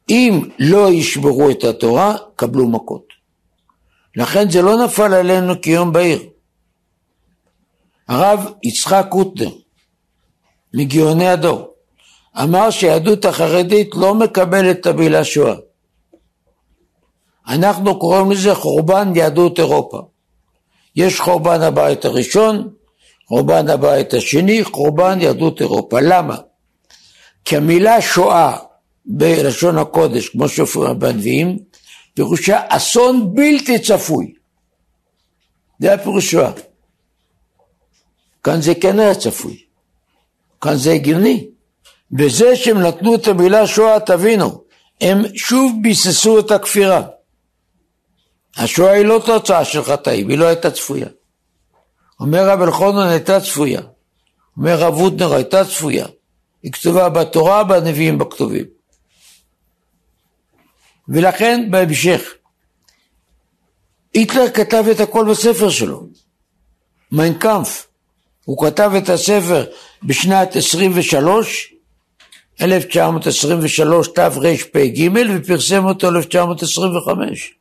אם 0.10 0.50
לא 0.60 0.92
ישברו 0.92 1.50
את 1.50 1.64
התורה, 1.64 2.16
קבלו 2.36 2.68
מכות. 2.68 3.06
לכן 4.16 4.50
זה 4.50 4.62
לא 4.62 4.86
נפל 4.86 5.14
עלינו 5.14 5.62
כיום 5.62 5.94
בהיר. 5.94 6.20
הרב 8.08 8.52
יצחק 8.64 9.06
קוטנר, 9.10 9.50
מגאוני 10.74 11.28
הדור, 11.28 11.74
אמר 12.44 12.70
שהיהדות 12.70 13.26
החרדית 13.26 13.90
לא 13.96 14.16
מקבלת 14.16 14.80
את 14.80 14.86
המילה 14.86 15.24
שואה. 15.24 15.56
אנחנו 17.48 18.00
קוראים 18.00 18.32
לזה 18.32 18.56
חורבן 18.56 19.12
יהדות 19.16 19.60
אירופה. 19.60 20.02
יש 20.96 21.20
חורבן 21.20 21.62
הבית 21.62 22.06
הראשון, 22.06 22.70
חורבן 23.28 23.70
הבית 23.70 24.14
השני, 24.14 24.64
חורבן 24.64 25.22
יהדות 25.22 25.62
אירופה. 25.62 26.00
למה? 26.02 26.38
כי 27.46 27.58
המילה 27.58 28.02
שואה 28.02 28.58
בלשון 29.06 29.78
הקודש, 29.78 30.30
כמו 30.30 30.50
שהופיע 30.50 30.94
בנביאים, 30.94 31.60
פירושה 32.14 32.60
אסון 32.70 33.36
בלתי 33.36 33.80
צפוי. 33.80 34.34
זה 35.80 35.94
הפירוש 35.94 36.32
שואה. 36.32 36.52
כאן 38.44 38.62
זה 38.62 38.76
כן 38.76 39.00
היה 39.00 39.16
צפוי. 39.16 39.64
כאן 40.62 40.76
זה 40.76 40.92
הגיוני. 40.92 41.48
בזה 42.12 42.56
שהם 42.56 42.82
נתנו 42.82 43.16
את 43.16 43.28
המילה 43.28 43.68
שואה, 43.68 44.00
תבינו, 44.00 44.64
הם 45.02 45.22
שוב 45.36 45.74
ביססו 45.82 46.40
את 46.40 46.52
הכפירה. 46.52 47.02
השואה 48.58 48.92
היא 48.92 49.06
לא 49.06 49.22
תוצאה 49.26 49.66
של 49.66 49.84
חטאים, 49.84 50.30
היא 50.30 50.38
לא 50.38 50.46
הייתה 50.46 50.72
צפויה. 50.72 51.08
אומר 52.20 52.50
רב 52.50 52.62
אלחונן 52.62 53.08
הייתה 53.08 53.42
צפויה. 53.42 53.82
אומר 54.58 54.80
רב 54.80 54.98
וודנר 54.98 55.34
הייתה 55.34 55.66
צפויה. 55.66 56.06
היא 56.64 56.72
כתובה 56.72 57.10
בתורה, 57.10 57.64
בנביאים, 57.64 58.18
בכתובים. 58.18 58.75
ולכן 61.10 61.68
בהמשך, 61.72 62.34
היטלר 64.14 64.50
כתב 64.50 64.84
את 64.92 65.00
הכל 65.00 65.26
בספר 65.30 65.70
שלו, 65.70 66.08
Mein 67.12 67.42
Kampf. 67.42 67.88
הוא 68.46 68.66
כתב 68.66 68.92
את 68.98 69.10
הספר 69.10 69.66
בשנת 70.04 70.56
23, 70.56 71.74
1923 72.62 74.08
תרפ"ג 74.08 75.10
ופרסם 75.36 75.86
אותו 75.86 76.10
1925. 76.10 77.54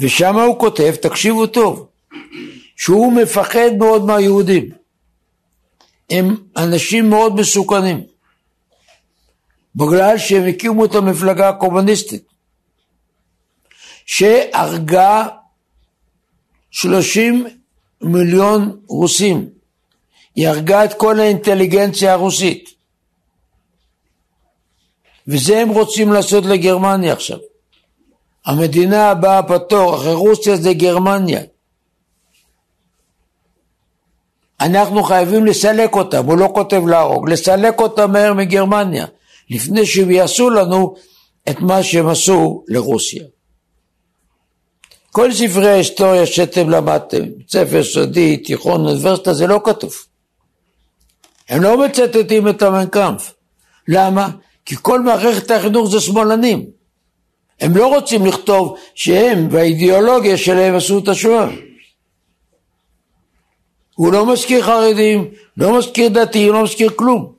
ושם 0.00 0.36
הוא 0.36 0.58
כותב, 0.58 0.94
תקשיבו 0.94 1.46
טוב, 1.46 1.88
שהוא 2.76 3.12
מפחד 3.12 3.70
מאוד 3.78 4.04
מהיהודים. 4.04 4.70
הם 6.10 6.36
אנשים 6.56 7.10
מאוד 7.10 7.34
מסוכנים. 7.34 8.15
בגלל 9.76 10.18
שהם 10.18 10.46
הקימו 10.48 10.84
את 10.84 10.94
המפלגה 10.94 11.48
הקומוניסטית, 11.48 12.24
שהרגה 14.06 15.26
שלושים 16.70 17.46
מיליון 18.00 18.80
רוסים. 18.88 19.48
היא 20.34 20.48
הרגה 20.48 20.84
את 20.84 20.94
כל 20.94 21.20
האינטליגנציה 21.20 22.12
הרוסית. 22.12 22.70
וזה 25.28 25.58
הם 25.58 25.68
רוצים 25.68 26.12
לעשות 26.12 26.44
לגרמניה 26.44 27.12
עכשיו. 27.12 27.38
המדינה 28.46 29.10
הבאה 29.10 29.42
בתור 29.42 29.96
אחרי 29.96 30.14
רוסיה 30.14 30.56
זה 30.56 30.72
גרמניה. 30.72 31.40
אנחנו 34.60 35.02
חייבים 35.02 35.46
לסלק 35.46 35.94
אותם, 35.94 36.26
הוא 36.26 36.38
לא 36.38 36.48
כותב 36.54 36.82
להרוג, 36.86 37.30
לסלק 37.30 37.80
אותם 37.80 38.12
מהר 38.12 38.34
מגרמניה, 38.34 39.06
לפני 39.50 39.86
שהם 39.86 40.10
יעשו 40.10 40.50
לנו 40.50 40.94
את 41.48 41.60
מה 41.60 41.82
שהם 41.82 42.08
עשו 42.08 42.64
לרוסיה. 42.68 43.24
כל 45.12 45.32
ספרי 45.32 45.70
ההיסטוריה 45.70 46.26
שאתם 46.26 46.70
למדתם, 46.70 47.24
ספר 47.48 47.84
סודי, 47.84 48.36
תיכון, 48.36 48.86
אוניברסיטה, 48.86 49.34
זה 49.34 49.46
לא 49.46 49.60
כתוב. 49.64 49.94
הם 51.48 51.62
לא 51.62 51.84
מצטטים 51.84 52.48
את 52.48 52.62
המנקאמפ. 52.62 53.32
למה? 53.88 54.28
כי 54.64 54.76
כל 54.82 55.00
מערכת 55.00 55.50
החינוך 55.50 55.90
זה 55.90 56.00
שמאלנים. 56.00 56.66
הם 57.60 57.76
לא 57.76 57.94
רוצים 57.94 58.26
לכתוב 58.26 58.76
שהם 58.94 59.48
והאידיאולוגיה 59.50 60.36
שלהם 60.36 60.74
עשו 60.74 60.98
את 60.98 61.08
השואה. 61.08 61.48
הוא 63.94 64.12
לא 64.12 64.26
מזכיר 64.32 64.62
חרדים, 64.62 65.30
לא 65.56 65.78
מזכיר 65.78 66.08
דתיים, 66.08 66.52
לא 66.52 66.62
מזכיר 66.62 66.90
כלום. 66.96 67.35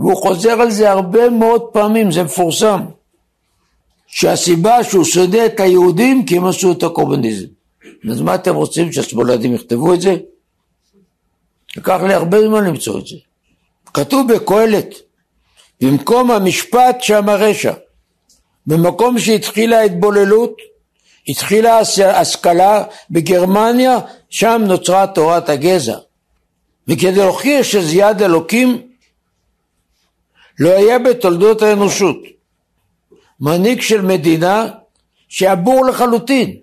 והוא 0.00 0.16
חוזר 0.16 0.60
על 0.60 0.70
זה 0.70 0.90
הרבה 0.90 1.30
מאוד 1.30 1.62
פעמים, 1.62 2.12
זה 2.12 2.22
מפורסם. 2.22 2.80
שהסיבה 4.06 4.84
שהוא 4.84 5.04
שונא 5.04 5.46
את 5.46 5.60
היהודים 5.60 6.26
כי 6.26 6.36
הם 6.36 6.46
עשו 6.46 6.72
את 6.72 6.82
הקומוניזם. 6.82 7.46
אז 8.10 8.20
מה 8.20 8.34
אתם 8.34 8.54
רוצים 8.54 8.92
שהשמאלנים 8.92 9.54
יכתבו 9.54 9.94
את 9.94 10.00
זה? 10.00 10.16
לקח 11.76 12.00
לי 12.02 12.14
הרבה 12.14 12.40
זמן 12.40 12.64
למצוא 12.64 12.98
את 12.98 13.06
זה. 13.06 13.16
כתוב 13.94 14.32
בקהלת, 14.32 14.94
במקום 15.80 16.30
המשפט 16.30 16.96
שם 17.00 17.28
הרשע. 17.28 17.72
במקום 18.66 19.18
שהתחילה 19.18 19.78
ההתבוללות, 19.78 20.56
התחילה 21.28 21.78
השכלה 22.14 22.84
בגרמניה, 23.10 23.98
שם 24.30 24.62
נוצרה 24.66 25.06
תורת 25.06 25.48
הגזע. 25.48 25.96
וכדי 26.88 27.18
להוכיח 27.18 27.62
שזה 27.62 27.96
יד 27.96 28.22
אלוקים, 28.22 28.89
לא 30.60 30.70
היה 30.70 30.98
בתולדות 30.98 31.62
האנושות. 31.62 32.16
מנהיג 33.40 33.80
של 33.80 34.00
מדינה 34.00 34.68
שהיה 35.28 35.54
בור 35.54 35.86
לחלוטין. 35.86 36.56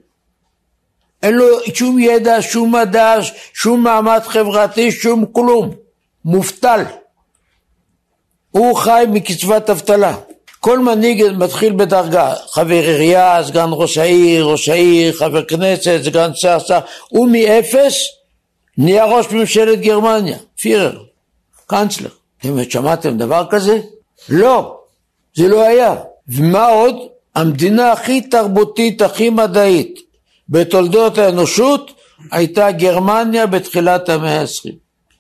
אין 1.24 1.34
לו 1.34 1.46
שום 1.74 2.00
ידע, 2.00 2.38
שום 2.42 2.76
מדע, 2.76 3.16
שום 3.54 3.84
מעמד 3.84 4.22
חברתי, 4.26 4.92
שום 4.92 5.26
כלום. 5.32 5.72
מובטל. 6.26 6.84
הוא 8.52 8.76
חי 8.76 9.04
מקצבת 9.10 9.70
אבטלה. 9.70 10.16
כל 10.60 10.80
מנהיג 10.80 11.24
מתחיל 11.38 11.74
בדרגה, 11.74 12.34
חבר 12.52 12.74
עירייה, 12.74 13.44
סגן 13.44 13.70
ראש 13.72 13.98
העיר, 13.98 14.46
ראש 14.46 14.70
העיר, 14.70 15.14
חבר 15.14 15.44
כנסת, 15.44 16.00
סגן 16.04 16.32
שר, 16.34 16.60
שר, 16.60 16.80
הוא 17.10 17.30
מאפס 17.32 17.96
נהיה 18.78 19.06
ראש 19.06 19.32
ממשלת 19.32 19.82
גרמניה, 19.82 20.38
פירר, 20.62 21.04
קאנצלר. 21.68 22.17
אתם 22.40 22.70
שמעתם 22.70 23.18
דבר 23.18 23.46
כזה? 23.50 23.80
לא, 24.30 24.80
זה 25.36 25.48
לא 25.48 25.68
היה. 25.68 25.96
ומה 26.28 26.68
עוד? 26.68 26.96
המדינה 27.36 27.92
הכי 27.92 28.22
תרבותית, 28.22 29.02
הכי 29.02 29.30
מדעית 29.30 30.00
בתולדות 30.50 31.18
האנושות 31.18 31.92
הייתה 32.32 32.72
גרמניה 32.72 33.46
בתחילת 33.46 34.10
המאה 34.10 34.40
העשרים. 34.40 34.76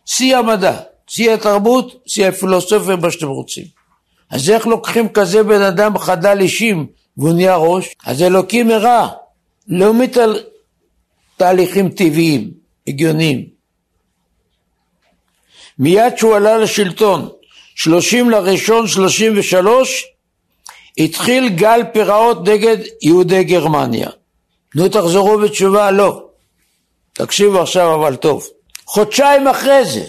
שיא 0.06 0.38
המדע, 0.38 0.80
שיא 1.08 1.32
התרבות, 1.32 2.04
שיא 2.06 2.28
הפילוסופיה, 2.28 2.96
מה 2.96 3.12
שאתם 3.12 3.28
רוצים. 3.28 3.66
אז 4.30 4.50
איך 4.50 4.68
לוקחים 4.68 5.10
כזה 5.10 5.44
בן 5.44 5.62
אדם 5.62 5.98
חדל 5.98 6.38
אישים 6.40 6.88
והוא 7.18 7.34
נהיה 7.34 7.56
ראש? 7.56 7.96
אז 8.06 8.22
אלוקים 8.22 8.72
הראה, 8.72 9.08
לא 9.68 9.94
מת 9.94 10.18
על 10.18 10.40
תהליכים 11.38 11.90
טבעיים, 11.90 12.52
הגיוניים. 12.88 13.57
מיד 15.80 16.18
שהוא 16.18 16.36
עלה 16.36 16.58
לשלטון, 16.58 17.30
שלושים 17.76 18.30
לראשון 18.30 18.88
שלושים 18.88 19.34
ושלוש, 19.36 20.06
התחיל 20.98 21.50
גל 21.50 21.82
פיראות 21.94 22.48
נגד 22.48 22.78
יהודי 23.02 23.44
גרמניה. 23.44 24.10
נו 24.76 24.90
תחזרו 24.90 25.38
בתשובה, 25.38 25.92
לא. 25.92 26.24
תקשיבו 27.13 27.62
עכשיו 27.62 27.96
אבל 27.96 28.16
טוב. 28.16 28.48
חודשיים 28.86 29.48
אחרי 29.48 29.86
זה, 29.86 30.04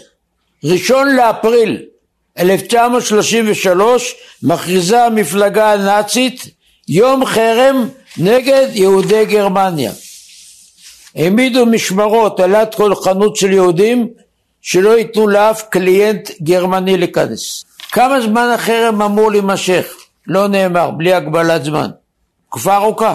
ראשון 0.64 1.16
לאפריל 1.16 1.82
1933, 2.38 4.14
מכריזה 4.42 5.04
המפלגה 5.04 5.72
הנאצית 5.72 6.46
יום 6.88 7.24
חרם 7.24 7.88
נגד 8.18 8.68
יהודי 8.72 9.24
גרמניה. 9.24 9.92
העמידו 11.14 11.66
משמרות 11.66 12.40
על 12.40 12.52
יד 12.52 12.74
כל 12.74 12.94
חנות 12.94 13.36
של 13.36 13.52
יהודים 13.52 14.08
שלא 14.62 14.98
ייתנו 14.98 15.28
לאף 15.28 15.62
קליינט 15.62 16.30
גרמני 16.42 16.96
להיכנס. 16.96 17.64
כמה 17.92 18.20
זמן 18.20 18.50
החרם 18.54 19.02
אמור 19.02 19.30
להימשך? 19.30 19.86
לא 20.26 20.48
נאמר, 20.48 20.90
בלי 20.90 21.14
הגבלת 21.14 21.64
זמן. 21.64 21.90
תקופה 22.48 22.76
ארוכה. 22.76 23.14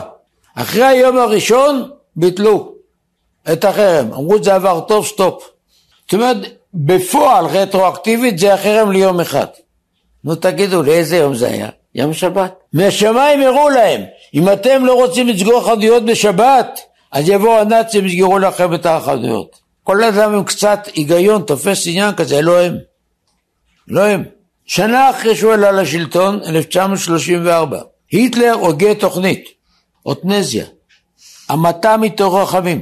אחרי 0.56 0.84
היום 0.84 1.18
הראשון 1.18 1.90
ביטלו 2.16 2.74
את 3.54 3.66
החרם, 3.66 4.14
אמרו 4.14 4.44
זה 4.44 4.56
עבר 4.56 4.80
טוב, 4.80 5.06
סטופ. 5.06 5.44
זאת 6.04 6.14
אומרת, 6.14 6.38
בפועל 6.74 7.46
רטרואקטיבית 7.46 8.40
זה 8.40 8.54
החרם 8.54 8.92
ליום 8.92 9.20
אחד. 9.20 9.46
נו 10.24 10.36
תגידו 10.36 10.84
לי 10.84 10.92
איזה 10.92 11.18
יום 11.18 11.36
זה 11.36 11.48
היה? 11.48 11.70
יום 11.96 12.14
שבת. 12.14 12.54
מהשמיים 12.74 13.42
הראו 13.42 13.70
להם, 13.70 14.02
אם 14.34 14.50
אתם 14.50 14.86
לא 14.86 14.94
רוצים 14.94 15.28
לסגור 15.28 15.64
חנויות 15.66 16.06
בשבת, 16.06 16.80
אז 17.12 17.30
יבואו 17.30 17.60
הנאצים 17.60 18.04
ויסגרו 18.04 18.40
לכם 18.40 18.74
את 18.74 18.86
החנויות. 18.86 19.63
כל 19.84 20.04
אדם 20.04 20.34
עם 20.34 20.44
קצת 20.44 20.88
היגיון 20.94 21.42
תופס 21.42 21.88
עניין 21.88 22.16
כזה, 22.16 22.42
לא 22.42 22.60
הם. 22.60 22.78
לא 23.88 24.02
הם. 24.02 24.24
שנה 24.66 25.10
אחרי 25.10 25.36
שהוא 25.36 25.54
עלה 25.54 25.72
לשלטון, 25.72 26.40
1934, 26.46 27.80
היטלר 28.12 28.54
הוגה 28.54 28.96
תוכנית, 28.96 29.50
אוטנזיה, 30.06 30.66
המתה 31.50 31.98
מתוך 31.98 32.36
רחמים. 32.36 32.82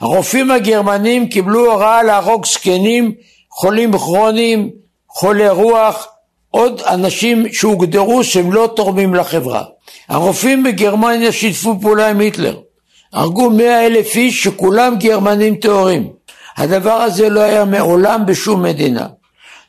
הרופאים 0.00 0.50
הגרמנים 0.50 1.28
קיבלו 1.28 1.72
הוראה 1.72 2.02
להרוג 2.02 2.46
זקנים, 2.46 3.14
חולים 3.50 3.98
כרוניים, 3.98 4.70
חולי 5.08 5.48
רוח, 5.48 6.08
עוד 6.50 6.80
אנשים 6.80 7.52
שהוגדרו 7.52 8.24
שהם 8.24 8.52
לא 8.52 8.72
תורמים 8.76 9.14
לחברה. 9.14 9.64
הרופאים 10.08 10.62
בגרמניה 10.62 11.32
שיתפו 11.32 11.80
פעולה 11.80 12.10
עם 12.10 12.20
היטלר. 12.20 12.60
הרגו 13.12 13.50
מאה 13.50 13.86
אלף 13.86 14.16
איש 14.16 14.42
שכולם 14.42 14.94
גרמנים 14.98 15.56
טהורים. 15.56 16.08
הדבר 16.56 16.92
הזה 16.92 17.28
לא 17.28 17.40
היה 17.40 17.64
מעולם 17.64 18.26
בשום 18.26 18.62
מדינה. 18.62 19.06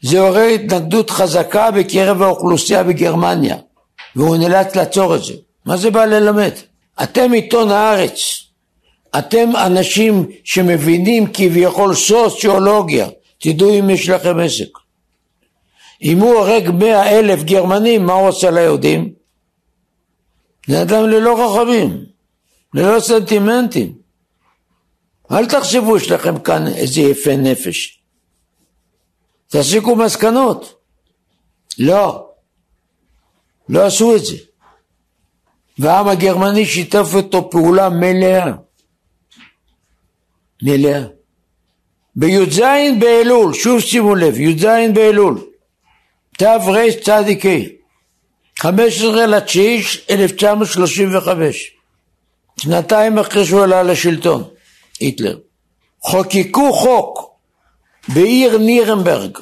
זה 0.02 0.20
עורר 0.20 0.46
התנגדות 0.48 1.10
חזקה 1.10 1.72
בקרב 1.72 2.22
האוכלוסייה 2.22 2.84
בגרמניה, 2.84 3.56
והוא 4.16 4.38
נאלץ 4.38 4.76
לעצור 4.76 5.16
את 5.16 5.24
זה. 5.24 5.34
מה 5.66 5.78
זה 5.78 5.92
בא 5.92 6.06
ללמד? 6.06 6.52
אתם 7.04 7.32
עיתון 7.32 7.72
הארץ, 7.72 8.44
אתם 9.18 9.50
אנשים 9.66 10.26
שמבינים 10.44 11.28
כביכול 11.34 11.96
סוציולוגיה, 11.96 13.08
תדעו 13.38 13.80
אם 13.80 13.90
יש 13.90 14.10
לכם 14.10 14.40
עסק. 14.40 14.70
אם 16.04 16.20
הוא 16.20 16.36
הורג 16.36 16.70
מאה 16.70 17.20
אלף 17.20 17.44
גרמנים, 17.44 18.06
מה 18.06 18.14
הוא 18.14 18.28
עושה 18.28 18.52
ליהודים? 18.52 19.10
זה 20.68 20.82
אדם 20.82 21.04
ללא 21.04 21.46
רחמים, 21.46 22.04
ללא 22.74 23.00
סנטימנטים. 23.00 23.94
אל 25.32 25.46
תחשבו 25.46 26.00
שיש 26.00 26.12
לכם 26.12 26.40
כאן 26.40 26.68
איזה 26.68 27.02
יפה 27.02 27.36
נפש. 27.36 28.02
תסיקו 29.48 29.96
מסקנות. 29.96 30.82
לא, 31.80 32.30
לא 33.70 33.86
עשו 33.86 34.16
את 34.16 34.26
זה. 34.26 34.36
והעם 35.80 36.08
הגרמני 36.08 36.66
שיתף 36.66 37.08
אותו 37.14 37.50
פעולה 37.50 37.90
מלאה. 37.90 38.52
מלאה. 40.64 41.04
בי"ז 42.16 42.62
באלול, 43.00 43.54
שוב 43.54 43.80
שימו 43.80 44.16
לב, 44.16 44.40
י"ז 44.40 44.66
באלול, 44.94 45.46
תרצ"ק, 46.38 47.46
15 48.60 49.28
לתשיעי 49.28 49.84
1935, 50.10 51.79
שנתיים 52.62 53.20
אחרי 53.20 53.46
שהוא 53.46 53.64
עלה 53.64 53.84
לשלטון, 53.84 54.44
היטלר, 55.00 55.38
חוקקו 56.02 56.74
חוק 56.74 57.32
בעיר 58.08 58.58
נירנברג, 58.58 59.38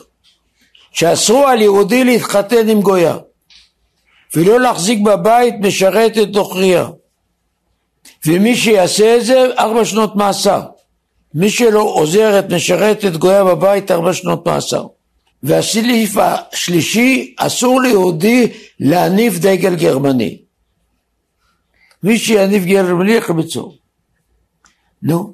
שאסרו 0.92 1.48
על 1.48 1.62
יהודי 1.62 2.04
להתחתן 2.04 2.70
עם 2.70 2.82
גויה, 2.82 3.18
ולא 4.36 4.60
להחזיק 4.60 5.00
בבית 5.00 5.56
משרתת 5.60 6.28
נוכריה. 6.34 6.88
ומי 8.26 8.56
שיעשה 8.56 9.18
את 9.18 9.26
זה, 9.26 9.46
ארבע 9.60 9.86
שנות 9.86 10.16
מאסר. 10.16 10.62
מי 11.34 11.50
שלא 11.50 11.82
עוזרת, 11.82 12.54
משרתת, 12.54 13.12
גויה 13.12 13.44
בבית, 13.44 13.92
ארבע 13.92 14.14
שנות 14.14 14.48
מאסר. 14.48 14.86
והסעיף 15.44 16.16
השלישי, 16.18 17.36
אסור 17.38 17.82
ליהודי 17.82 18.48
להניף 18.80 19.38
דגל 19.38 19.76
גרמני. 19.76 20.38
מי 22.04 22.18
שיניף 22.18 22.64
דגל 22.64 22.84
גרמני 22.88 23.14
יחבצו. 23.14 23.74
נו, 25.02 25.34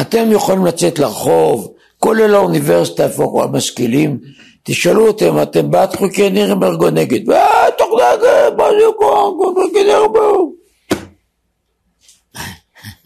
אתם 0.00 0.32
יכולים 0.32 0.66
לצאת 0.66 0.98
לרחוב, 0.98 1.72
כולל 1.98 2.34
האוניברסיטה, 2.34 3.04
איפה 3.04 3.44
המשכילים, 3.44 4.20
תשאלו 4.62 5.06
אותם, 5.06 5.42
אתם 5.42 5.70
בעד 5.70 5.96
חוקי 5.96 6.30
נירנברג 6.30 6.82
או 6.82 6.90
נגד? 6.90 7.30
אה, 7.30 7.70
תוך 7.78 7.88
נגד, 7.92 8.50
מה 8.56 8.64
זה 8.70 8.86
קורה? 8.98 9.54
חוקי 9.54 9.84
נירנברג. 9.84 10.48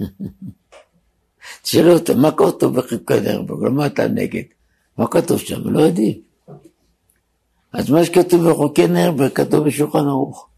תשאלו 1.62 1.92
אותם, 1.92 2.20
מה 2.20 2.30
כתוב 2.30 2.76
בחוקי 2.76 3.20
נירנברג? 3.20 3.64
למה 3.64 3.86
אתה 3.86 4.08
נגד? 4.08 4.42
מה 4.98 5.06
כתוב 5.06 5.38
שם? 5.38 5.60
לא 5.64 5.80
יודעים. 5.80 6.20
אז 7.72 7.90
מה 7.90 8.04
שכתוב 8.04 8.50
בחוקי 8.50 8.86
נירנברג 8.86 9.32
כתוב 9.32 9.64
בשולחן 9.64 9.98
ערוך. 9.98 10.48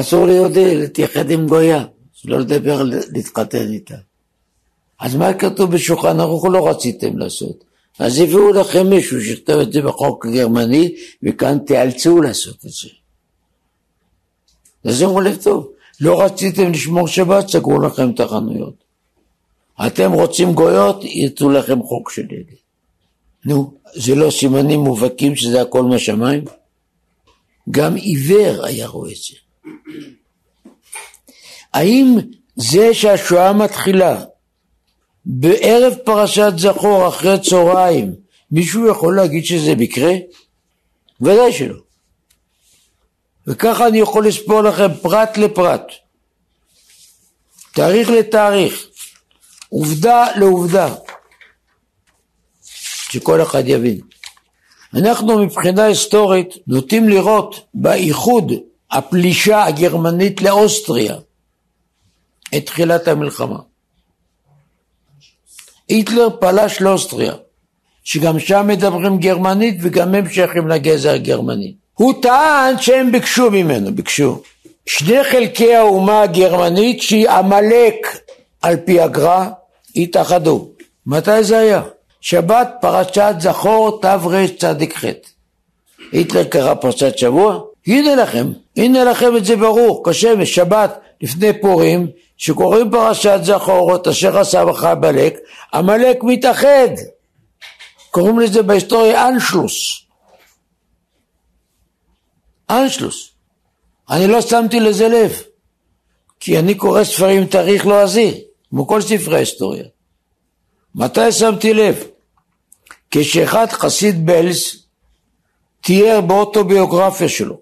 אסור 0.00 0.26
ליהודי 0.26 0.76
להתייחד 0.76 1.30
עם 1.30 1.46
גויה, 1.46 1.84
שלא 2.12 2.38
לדבר, 2.38 2.82
להתחתן 3.12 3.72
איתה. 3.72 3.96
אז 5.00 5.14
מה 5.14 5.34
כתוב 5.34 5.70
בשולחן 5.70 6.20
ערוך 6.20 6.44
לא 6.44 6.68
רציתם 6.68 7.18
לעשות? 7.18 7.64
אז 7.98 8.20
הביאו 8.20 8.52
לכם 8.52 8.90
מישהו 8.90 9.20
שיכתוב 9.20 9.60
את 9.60 9.72
זה 9.72 9.82
בחוק 9.82 10.26
הגרמני, 10.26 10.94
וכאן 11.22 11.58
תיאלצו 11.58 12.22
לעשות 12.22 12.54
את 12.54 12.70
זה. 12.70 12.88
אז 14.84 15.02
אמרו 15.02 15.20
לב 15.20 15.36
טוב, 15.42 15.72
לא 16.00 16.22
רציתם 16.22 16.70
לשמור 16.70 17.08
שבת, 17.08 17.48
סגרו 17.48 17.78
לכם 17.78 18.10
את 18.10 18.20
החנויות. 18.20 18.74
אתם 19.86 20.12
רוצים 20.12 20.52
גויות, 20.52 21.04
יצאו 21.04 21.50
לכם 21.50 21.82
חוק 21.82 22.10
של 22.10 22.22
ידי. 22.22 22.56
נו, 23.44 23.74
זה 23.94 24.14
לא 24.14 24.30
סימנים 24.30 24.80
מובהקים 24.80 25.36
שזה 25.36 25.62
הכל 25.62 25.82
מהשמיים? 25.82 26.44
גם 27.70 27.94
עיוור 27.94 28.64
היה 28.64 28.86
רואה 28.86 29.10
את 29.10 29.16
זה. 29.16 29.36
האם 31.72 32.16
זה 32.56 32.94
שהשואה 32.94 33.52
מתחילה 33.52 34.24
בערב 35.24 35.94
פרשת 36.04 36.52
זכור 36.56 37.08
אחרי 37.08 37.40
צהריים, 37.40 38.14
מישהו 38.50 38.90
יכול 38.90 39.16
להגיד 39.16 39.44
שזה 39.44 39.74
מקרה? 39.74 40.12
ודאי 41.20 41.52
שלא. 41.52 41.78
וככה 43.46 43.86
אני 43.86 43.98
יכול 43.98 44.26
לספור 44.26 44.62
לכם 44.62 44.94
פרט 45.02 45.38
לפרט, 45.38 45.92
תאריך 47.72 48.10
לתאריך, 48.10 48.86
עובדה 49.68 50.26
לעובדה, 50.36 50.94
שכל 53.10 53.42
אחד 53.42 53.62
יבין. 53.66 54.00
אנחנו 54.94 55.38
מבחינה 55.38 55.84
היסטורית 55.84 56.48
נוטים 56.66 57.08
לראות 57.08 57.66
באיחוד 57.74 58.52
הפלישה 58.92 59.64
הגרמנית 59.64 60.42
לאוסטריה 60.42 61.16
את 62.56 62.66
תחילת 62.66 63.08
המלחמה. 63.08 63.58
היטלר 65.88 66.28
פלש 66.40 66.80
לאוסטריה, 66.80 67.32
שגם 68.04 68.38
שם 68.38 68.66
מדברים 68.66 69.18
גרמנית 69.18 69.78
וגם 69.80 70.14
הם 70.14 70.28
שייכים 70.28 70.68
לגזע 70.68 71.12
הגרמני. 71.12 71.74
הוא 71.94 72.22
טען 72.22 72.78
שהם 72.78 73.12
ביקשו 73.12 73.50
ממנו, 73.50 73.94
ביקשו. 73.94 74.42
שני 74.86 75.24
חלקי 75.24 75.74
האומה 75.74 76.22
הגרמנית 76.22 77.02
שהיא 77.02 77.30
עמלק 77.30 78.18
על 78.62 78.76
פי 78.76 79.00
הגר"א 79.00 79.48
התאחדו. 79.96 80.68
מתי 81.06 81.44
זה 81.44 81.58
היה? 81.58 81.82
שבת 82.20 82.68
פרשת 82.80 83.34
זכור 83.38 84.00
תרצ"ח. 84.02 85.04
היטלר 86.12 86.44
קרא 86.44 86.74
פרשת 86.74 87.18
שבוע? 87.18 87.60
הנה 87.86 88.14
לכם, 88.14 88.52
הנה 88.76 89.04
לכם 89.04 89.36
את 89.36 89.44
זה 89.44 89.56
ברור, 89.56 90.10
כשמש, 90.10 90.54
שבת 90.54 91.00
לפני 91.20 91.60
פורים, 91.60 92.10
שקוראים 92.36 92.90
פרשת 92.90 93.40
זכורות 93.42 94.08
אשר 94.08 94.38
עשה 94.38 94.64
בך 94.64 94.84
עמלק, 94.84 95.38
עמלק 95.74 96.18
מתאחד. 96.22 96.88
קוראים 98.10 98.40
לזה 98.40 98.62
בהיסטוריה 98.62 99.28
אנשלוס. 99.28 100.02
אנשלוס. 102.70 103.30
אני 104.10 104.26
לא 104.26 104.40
שמתי 104.40 104.80
לזה 104.80 105.08
לב, 105.08 105.42
כי 106.40 106.58
אני 106.58 106.74
קורא 106.74 107.04
ספרים 107.04 107.46
תאריך 107.46 107.86
לועזי, 107.86 108.30
לא 108.30 108.38
כמו 108.70 108.86
כל 108.86 109.00
ספרי 109.00 109.36
ההיסטוריה. 109.36 109.84
מתי 110.94 111.32
שמתי 111.32 111.74
לב? 111.74 112.04
כשאחד 113.10 113.66
חסיד 113.70 114.26
בלס 114.26 114.76
תיאר 115.80 116.20
באוטוביוגרפיה 116.20 117.28
שלו 117.28 117.60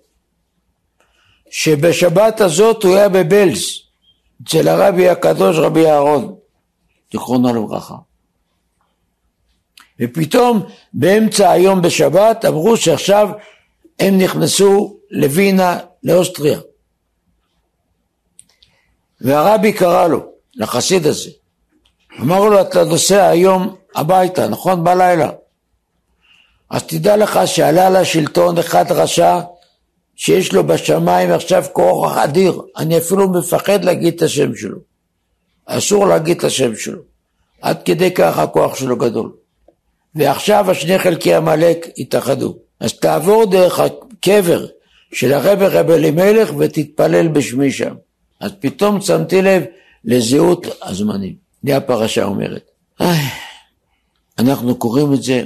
שבשבת 1.50 2.40
הזאת 2.40 2.82
הוא 2.82 2.96
היה 2.96 3.08
בבלס 3.08 3.78
אצל 4.44 4.68
הרבי 4.68 5.08
הקדוש 5.08 5.56
רבי 5.56 5.86
אהרון, 5.86 6.34
זיכרונו 7.12 7.54
לברכה. 7.54 7.94
ופתאום 10.00 10.62
באמצע 10.92 11.50
היום 11.50 11.82
בשבת 11.82 12.44
אמרו 12.44 12.76
שעכשיו 12.76 13.28
הם 13.98 14.18
נכנסו 14.18 14.96
לווינה, 15.10 15.78
לאוסטריה. 16.02 16.58
והרבי 19.20 19.72
קרא 19.72 20.06
לו, 20.08 20.26
לחסיד 20.54 21.06
הזה, 21.06 21.30
אמר 22.20 22.44
לו 22.44 22.60
אתה 22.60 22.84
נוסע 22.84 23.28
היום 23.28 23.76
הביתה, 23.94 24.48
נכון? 24.48 24.84
בלילה. 24.84 25.30
אז 26.70 26.82
תדע 26.82 27.16
לך 27.16 27.40
שעלה 27.46 27.90
לשלטון 27.90 28.58
אחד 28.58 28.92
רשע 28.92 29.40
שיש 30.20 30.52
לו 30.52 30.66
בשמיים 30.66 31.30
עכשיו 31.30 31.64
כוח 31.72 32.16
אדיר, 32.16 32.62
אני 32.76 32.98
אפילו 32.98 33.28
מפחד 33.28 33.84
להגיד 33.84 34.14
את 34.14 34.22
השם 34.22 34.56
שלו. 34.56 34.78
אסור 35.66 36.06
להגיד 36.06 36.36
את 36.36 36.44
השם 36.44 36.76
שלו. 36.76 37.02
עד 37.60 37.82
כדי 37.82 38.10
כך 38.10 38.38
הכוח 38.38 38.76
שלו 38.76 38.96
גדול. 38.96 39.32
ועכשיו 40.14 40.70
השני 40.70 40.98
חלקי 40.98 41.34
עמלק 41.34 41.86
התאחדו. 41.98 42.56
אז 42.80 42.92
תעבור 42.92 43.46
דרך 43.46 43.80
הקבר 43.80 44.66
של 45.12 45.32
הרבי 45.32 45.66
רבי 45.66 45.92
אלימלך 45.92 46.50
ותתפלל 46.58 47.28
בשמי 47.28 47.72
שם. 47.72 47.94
אז 48.40 48.50
פתאום 48.60 49.00
שמתי 49.00 49.42
לב 49.42 49.62
לזהות 50.04 50.66
הזמנים. 50.82 51.34
זה 51.66 51.76
הפרשה 51.76 52.24
אומרת. 52.24 52.70
איי, 53.00 53.24
אנחנו 54.38 54.74
קוראים 54.74 55.14
את 55.14 55.22
זה, 55.22 55.42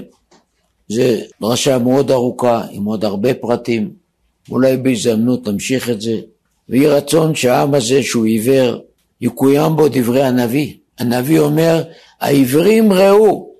זה 0.89 1.21
דרשה 1.41 1.79
מאוד 1.79 2.11
ארוכה 2.11 2.63
עם 2.71 2.85
עוד 2.85 3.05
הרבה 3.05 3.35
פרטים. 3.35 4.04
אולי 4.51 4.77
בהזדמנות 4.77 5.49
נמשיך 5.49 5.91
את 5.91 6.01
זה. 6.01 6.21
ויהי 6.69 6.87
רצון 6.87 7.35
שהעם 7.35 7.75
הזה 7.75 8.03
שהוא 8.03 8.25
עיוור, 8.25 8.85
יקוים 9.21 9.77
בו 9.77 9.89
דברי 9.89 10.23
הנביא. 10.23 10.75
הנביא 10.99 11.39
אומר, 11.41 11.83
העיוורים 12.21 12.93
ראו 12.93 13.55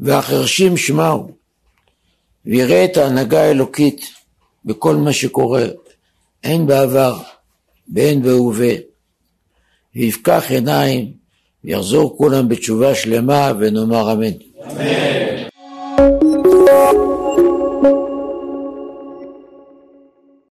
והחרשים 0.00 0.76
שמעו, 0.76 1.30
ויראה 2.46 2.84
את 2.84 2.96
ההנהגה 2.96 3.42
האלוקית 3.42 4.06
בכל 4.64 4.96
מה 4.96 5.12
שקורה, 5.12 5.64
הן 6.44 6.66
בעבר 6.66 7.16
והן 7.94 8.22
בהווה, 8.22 8.74
ויפקח 9.94 10.44
עיניים, 10.50 11.12
ויחזור 11.64 12.16
כולם 12.18 12.48
בתשובה 12.48 12.94
שלמה, 12.94 13.52
ונאמר 13.58 14.12
אמן. 14.12 14.32
אמן. 14.70 15.25